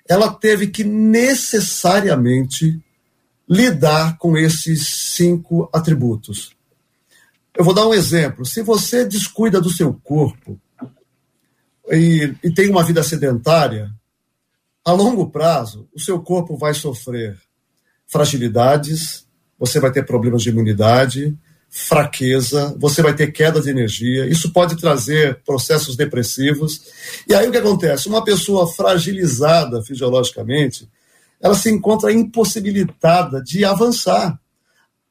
[0.08, 2.80] ela teve que necessariamente
[3.50, 6.56] lidar com esses cinco atributos.
[7.58, 8.46] Eu vou dar um exemplo.
[8.46, 10.60] Se você descuida do seu corpo
[11.90, 13.92] e, e tem uma vida sedentária,
[14.84, 17.38] a longo prazo, o seu corpo vai sofrer
[18.08, 19.28] fragilidades,
[19.60, 21.38] você vai ter problemas de imunidade,
[21.70, 26.82] fraqueza, você vai ter queda de energia, isso pode trazer processos depressivos.
[27.28, 28.10] E aí o que acontece?
[28.10, 30.90] Uma pessoa fragilizada fisiologicamente,
[31.40, 34.41] ela se encontra impossibilitada de avançar.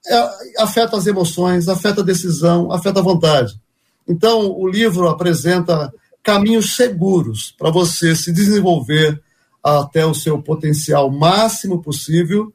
[0.07, 3.61] É, afeta as emoções, afeta a decisão, afeta a vontade.
[4.09, 5.93] Então, o livro apresenta
[6.23, 9.21] caminhos seguros para você se desenvolver
[9.63, 12.53] até o seu potencial máximo possível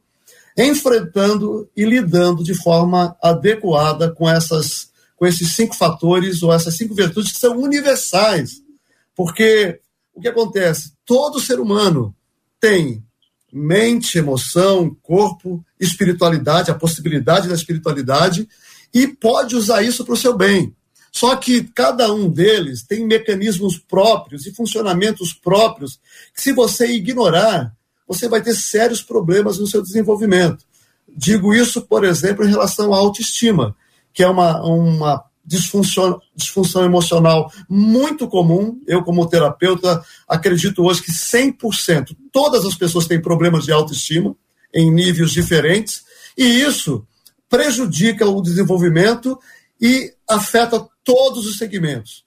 [0.58, 6.94] enfrentando e lidando de forma adequada com essas com esses cinco fatores ou essas cinco
[6.94, 8.62] virtudes que são universais.
[9.16, 9.80] Porque
[10.14, 10.92] o que acontece?
[11.06, 12.14] Todo ser humano
[12.60, 13.05] tem
[13.58, 18.50] mente, emoção, corpo, espiritualidade, a possibilidade da espiritualidade
[18.94, 20.76] e pode usar isso para o seu bem.
[21.10, 25.98] Só que cada um deles tem mecanismos próprios e funcionamentos próprios
[26.36, 27.74] que, se você ignorar,
[28.06, 30.66] você vai ter sérios problemas no seu desenvolvimento.
[31.08, 33.74] Digo isso, por exemplo, em relação à autoestima,
[34.14, 38.82] que é uma, uma disfunção, disfunção emocional muito comum.
[38.88, 44.36] Eu, como terapeuta, acredito hoje que 100%, todas as pessoas têm problemas de autoestima,
[44.74, 46.04] em níveis diferentes,
[46.38, 47.06] e isso
[47.50, 49.40] prejudica o desenvolvimento
[49.80, 52.26] e afeta todos os segmentos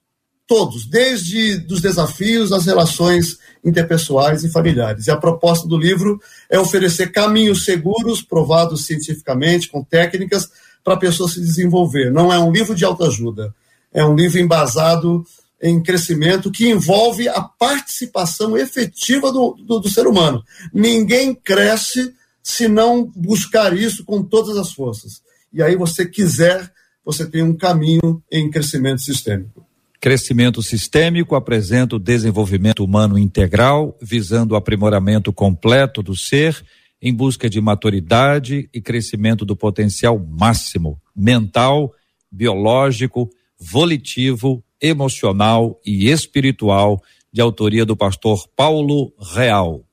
[0.48, 5.06] todos, desde dos desafios às relações interpessoais e familiares.
[5.06, 10.48] E a proposta do livro é oferecer caminhos seguros, provados cientificamente, com técnicas,
[10.88, 12.10] para a pessoa se desenvolver.
[12.10, 13.54] Não é um livro de autoajuda,
[13.92, 15.22] é um livro embasado
[15.60, 20.42] em crescimento que envolve a participação efetiva do, do, do ser humano.
[20.72, 25.20] Ninguém cresce se não buscar isso com todas as forças.
[25.52, 26.72] E aí você quiser
[27.04, 29.66] você tem um caminho em crescimento sistêmico.
[29.98, 36.62] Crescimento sistêmico apresenta o desenvolvimento humano integral, visando o aprimoramento completo do ser,
[37.00, 41.92] em busca de maturidade e crescimento do potencial máximo, mental,
[42.30, 49.84] biológico, volitivo, emocional e espiritual, de autoria do pastor Paulo Real.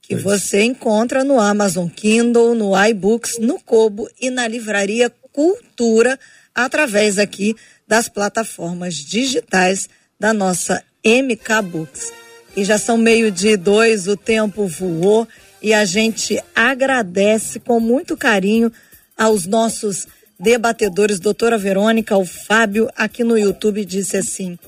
[0.00, 6.18] Que você encontra no Amazon Kindle, no iBooks, no Kobo e na livraria Cultura,
[6.54, 7.54] através aqui
[7.86, 9.88] das plataformas digitais
[10.18, 12.12] da nossa MK Books.
[12.56, 15.28] E já são meio-dia dois, o tempo voou
[15.62, 18.72] e a gente agradece com muito carinho
[19.16, 20.06] aos nossos
[20.38, 24.58] debatedores, doutora Verônica, o Fábio, aqui no YouTube, disse assim: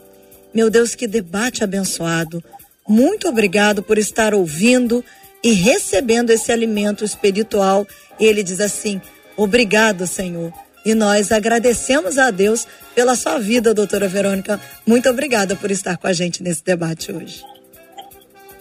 [0.52, 2.42] Meu Deus, que debate abençoado.
[2.88, 5.04] Muito obrigado por estar ouvindo
[5.42, 7.86] e recebendo esse alimento espiritual.
[8.18, 9.00] E ele diz assim:
[9.36, 10.52] Obrigado, Senhor.
[10.84, 14.60] E nós agradecemos a Deus pela sua vida, doutora Verônica.
[14.86, 17.49] Muito obrigada por estar com a gente nesse debate hoje.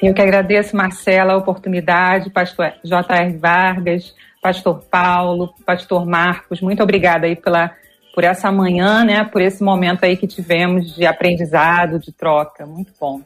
[0.02, 3.38] Eu que agradeço, Marcela, a oportunidade, pastor J.R.
[3.38, 7.72] Vargas, pastor Paulo, pastor Marcos, muito obrigada aí pela,
[8.16, 12.94] por essa manhã, né, por esse momento aí que tivemos de aprendizado, de troca, muito
[13.00, 13.22] bom.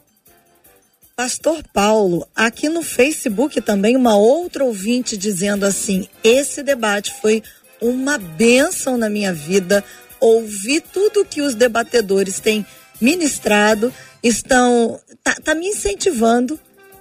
[1.15, 7.43] Pastor Paulo, aqui no Facebook também uma outra ouvinte dizendo assim: esse debate foi
[7.79, 9.83] uma bênção na minha vida.
[10.19, 12.65] Ouvi tudo que os debatedores têm
[12.99, 13.93] ministrado,
[14.23, 16.59] estão tá, tá me incentivando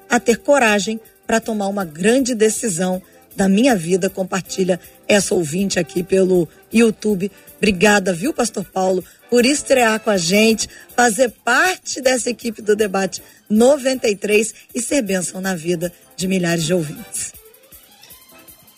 [0.08, 3.02] a ter coragem para tomar uma grande decisão
[3.34, 4.08] da minha vida.
[4.08, 7.30] Compartilha essa ouvinte aqui pelo YouTube.
[7.56, 13.22] Obrigada, viu, Pastor Paulo, por estrear com a gente, fazer parte dessa equipe do debate
[13.48, 17.32] 93 e ser bênção na vida de milhares de ouvintes.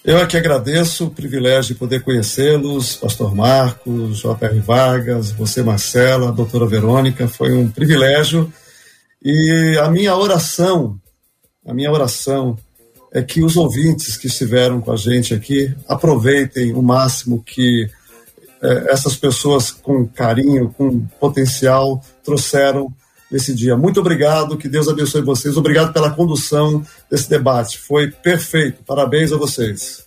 [0.04, 4.60] Eu aqui agradeço o privilégio de poder conhecê-los, Pastor Marcos, J.R.
[4.60, 8.52] Vargas, você, Marcela, doutora Verônica, foi um privilégio.
[9.24, 11.00] E a minha oração,
[11.66, 12.58] a minha oração
[13.10, 17.88] é que os ouvintes que estiveram com a gente aqui aproveitem o máximo que
[18.60, 22.92] é, essas pessoas com carinho, com potencial, trouxeram
[23.30, 23.76] nesse dia.
[23.76, 25.56] Muito obrigado, que Deus abençoe vocês.
[25.56, 27.78] Obrigado pela condução desse debate.
[27.78, 28.82] Foi perfeito.
[28.84, 30.03] Parabéns a vocês.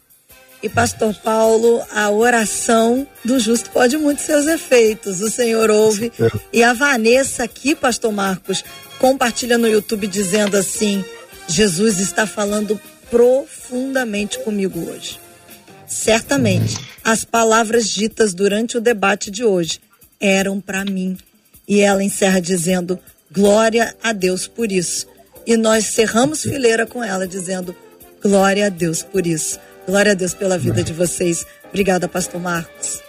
[0.61, 5.21] E pastor Paulo, a oração do justo pode muito seus efeitos.
[5.21, 6.11] O Senhor ouve.
[6.51, 8.63] E a Vanessa aqui, pastor Marcos,
[8.97, 11.05] compartilha no YouTube dizendo assim:
[11.47, 12.79] Jesus está falando
[13.09, 15.19] profundamente comigo hoje.
[15.85, 19.79] Certamente, as palavras ditas durante o debate de hoje
[20.19, 21.17] eram para mim.
[21.67, 22.99] E ela encerra dizendo:
[23.31, 25.07] Glória a Deus por isso.
[25.45, 27.75] E nós cerramos fileira com ela dizendo:
[28.21, 29.59] Glória a Deus por isso.
[29.87, 31.47] Glória a Deus pela vida de vocês.
[31.69, 33.01] Obrigada, Pastor Marcos.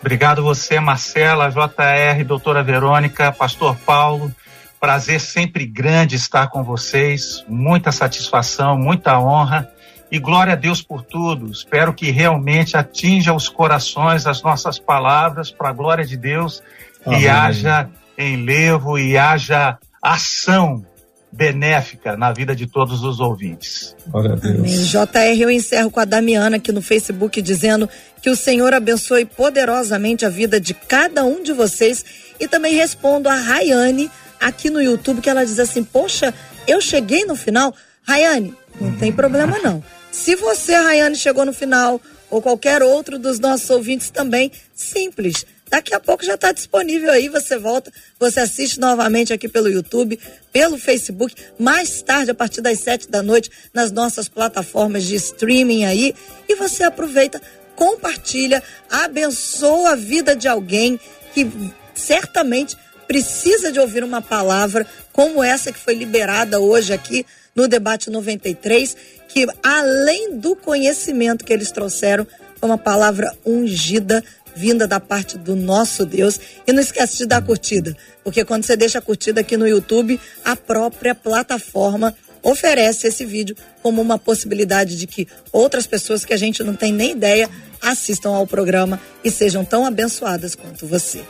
[0.00, 4.32] Obrigado você, Marcela, JR, doutora Verônica, Pastor Paulo.
[4.78, 7.44] Prazer sempre grande estar com vocês.
[7.48, 9.68] Muita satisfação, muita honra.
[10.12, 11.50] E glória a Deus por tudo.
[11.50, 16.62] Espero que realmente atinja os corações as nossas palavras para a glória de Deus
[17.04, 17.22] Amém.
[17.22, 20.84] e haja enlevo e haja ação
[21.32, 23.94] benéfica na vida de todos os ouvintes.
[24.08, 24.58] Glória a Deus.
[24.58, 24.84] Amém.
[24.84, 27.88] JR, eu encerro com a Damiana aqui no Facebook dizendo
[28.20, 32.04] que o Senhor abençoe poderosamente a vida de cada um de vocês
[32.38, 34.10] e também respondo a Rayane
[34.40, 36.34] aqui no YouTube que ela diz assim: "Poxa,
[36.66, 37.74] eu cheguei no final".
[38.02, 38.96] Rayane, não uhum.
[38.96, 39.82] tem problema não.
[40.10, 42.00] Se você, Rayane, chegou no final,
[42.30, 45.44] ou qualquer outro dos nossos ouvintes também, simples.
[45.70, 50.18] Daqui a pouco já está disponível aí, você volta, você assiste novamente aqui pelo YouTube,
[50.52, 55.84] pelo Facebook, mais tarde, a partir das sete da noite, nas nossas plataformas de streaming
[55.84, 56.12] aí,
[56.48, 57.40] e você aproveita,
[57.76, 58.60] compartilha,
[58.90, 60.98] abençoa a vida de alguém
[61.32, 61.48] que
[61.94, 68.10] certamente precisa de ouvir uma palavra como essa que foi liberada hoje aqui no debate
[68.10, 68.96] 93
[69.32, 74.22] que além do conhecimento que eles trouxeram, foi uma palavra ungida
[74.54, 76.38] vinda da parte do nosso Deus.
[76.66, 80.18] E não esquece de dar curtida, porque quando você deixa a curtida aqui no YouTube,
[80.44, 86.36] a própria plataforma oferece esse vídeo como uma possibilidade de que outras pessoas que a
[86.36, 87.48] gente não tem nem ideia
[87.82, 91.22] assistam ao programa e sejam tão abençoadas quanto você.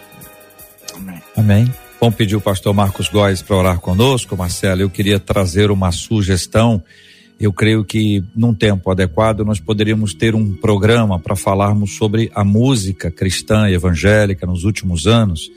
[0.95, 1.23] Amém.
[1.37, 1.75] Amém.
[2.01, 4.81] Vamos pedir o pastor Marcos Góes para orar conosco, Marcelo.
[4.81, 6.83] Eu queria trazer uma sugestão
[7.41, 12.45] eu creio que num tempo adequado nós poderíamos ter um programa para falarmos sobre a
[12.45, 15.51] música cristã e evangélica nos últimos anos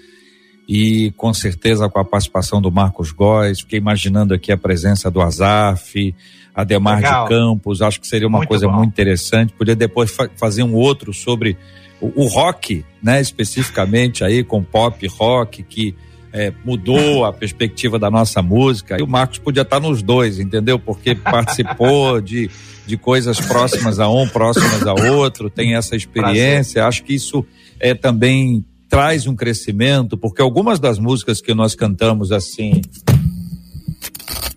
[0.67, 5.21] e com certeza com a participação do Marcos Góes, fiquei imaginando aqui a presença do
[5.21, 6.15] Azaf,
[6.55, 7.23] Ademar Legal.
[7.23, 8.75] de Campos, acho que seria uma muito coisa bom.
[8.75, 11.57] muito interessante, podia depois fa fazer um outro sobre
[11.99, 15.93] o, o rock, né, especificamente aí com pop rock que
[16.33, 18.97] é, mudou a perspectiva da nossa música.
[18.99, 20.79] E o Marcos podia estar nos dois, entendeu?
[20.79, 22.49] Porque participou de,
[22.87, 26.81] de coisas próximas a um, próximas a outro, tem essa experiência.
[26.81, 26.83] Prazer.
[26.83, 27.45] Acho que isso
[27.79, 32.81] é também traz um crescimento, porque algumas das músicas que nós cantamos assim,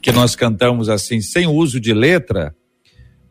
[0.01, 2.55] que nós cantamos assim, sem uso de letra,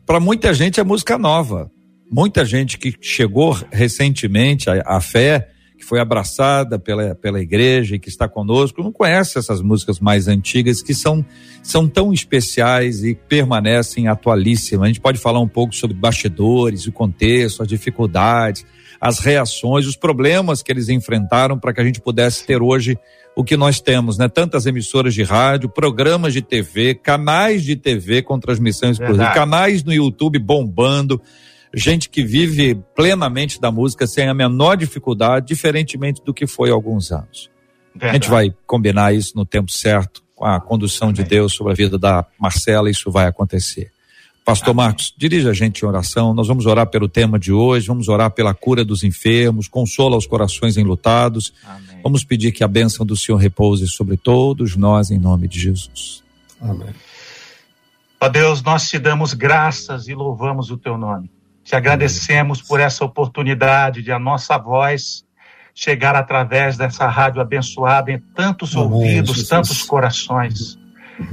[0.04, 1.68] para muita gente é música nova.
[2.08, 5.48] Muita gente que chegou recentemente à, à fé
[5.86, 10.82] foi abraçada pela, pela igreja e que está conosco, não conhece essas músicas mais antigas
[10.82, 11.24] que são,
[11.62, 14.84] são tão especiais e permanecem atualíssimas.
[14.84, 18.66] A gente pode falar um pouco sobre bastidores, o contexto, as dificuldades,
[19.00, 22.98] as reações, os problemas que eles enfrentaram para que a gente pudesse ter hoje
[23.36, 24.28] o que nós temos, né?
[24.28, 29.92] Tantas emissoras de rádio, programas de TV, canais de TV com transmissão exclusiva, canais no
[29.92, 31.20] YouTube bombando
[31.78, 36.72] gente que vive plenamente da música sem a menor dificuldade, diferentemente do que foi há
[36.72, 37.50] alguns anos.
[37.94, 38.10] Verdade.
[38.10, 41.22] A gente vai combinar isso no tempo certo, com a condução Amém.
[41.22, 43.90] de Deus sobre a vida da Marcela, isso vai acontecer.
[44.44, 44.84] Pastor Amém.
[44.84, 46.32] Marcos, dirija a gente em oração.
[46.32, 50.26] Nós vamos orar pelo tema de hoje, vamos orar pela cura dos enfermos, consola os
[50.26, 51.52] corações enlutados.
[51.64, 52.00] Amém.
[52.02, 56.22] Vamos pedir que a bênção do Senhor repouse sobre todos nós, em nome de Jesus.
[56.60, 56.94] Amém.
[58.20, 61.28] Ó Deus, nós te damos graças e louvamos o teu nome.
[61.66, 65.24] Te agradecemos por essa oportunidade de a nossa voz
[65.74, 69.48] chegar através dessa rádio abençoada em tantos Amém, ouvidos, Jesus.
[69.48, 70.78] tantos corações.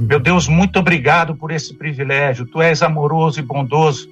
[0.00, 2.46] Meu Deus, muito obrigado por esse privilégio.
[2.46, 4.10] Tu és amoroso e bondoso.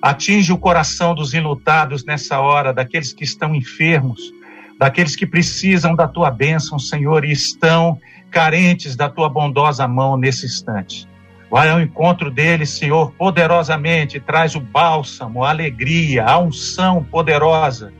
[0.00, 4.20] Atinge o coração dos enlutados nessa hora, daqueles que estão enfermos,
[4.78, 7.98] daqueles que precisam da tua bênção, Senhor, e estão
[8.30, 11.08] carentes da tua bondosa mão nesse instante.
[11.50, 17.92] Vai ao encontro deles, Senhor, poderosamente, traz o bálsamo, a alegria, a unção poderosa,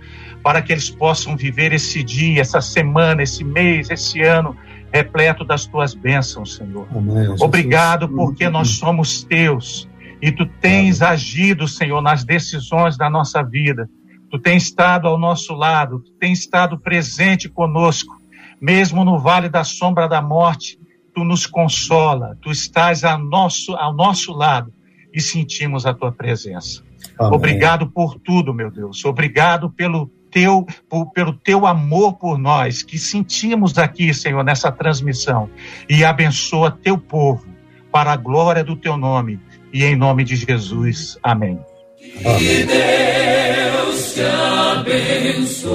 [0.42, 4.56] para que eles possam viver esse dia, essa semana, esse mês, esse ano,
[4.92, 6.86] repleto das tuas bênçãos, Senhor.
[6.94, 9.88] Amém, Obrigado porque nós somos teus
[10.20, 11.14] e tu tens Amém.
[11.14, 13.88] agido, Senhor, nas decisões da nossa vida.
[14.30, 18.16] Tu tens estado ao nosso lado, tu tens estado presente conosco,
[18.60, 20.78] mesmo no vale da sombra da morte
[21.14, 24.72] tu nos consola, tu estás ao nosso, ao nosso lado
[25.12, 26.82] e sentimos a tua presença.
[27.18, 27.32] Amém.
[27.32, 29.04] Obrigado por tudo, meu Deus.
[29.04, 35.48] Obrigado pelo teu, por, pelo teu amor por nós, que sentimos aqui, Senhor, nessa transmissão.
[35.88, 37.46] E abençoa teu povo
[37.92, 39.38] para a glória do teu nome.
[39.72, 41.16] E em nome de Jesus.
[41.22, 41.60] Amém.
[42.24, 42.38] Amém.
[42.38, 44.22] Que Deus te
[44.80, 45.74] abençoe.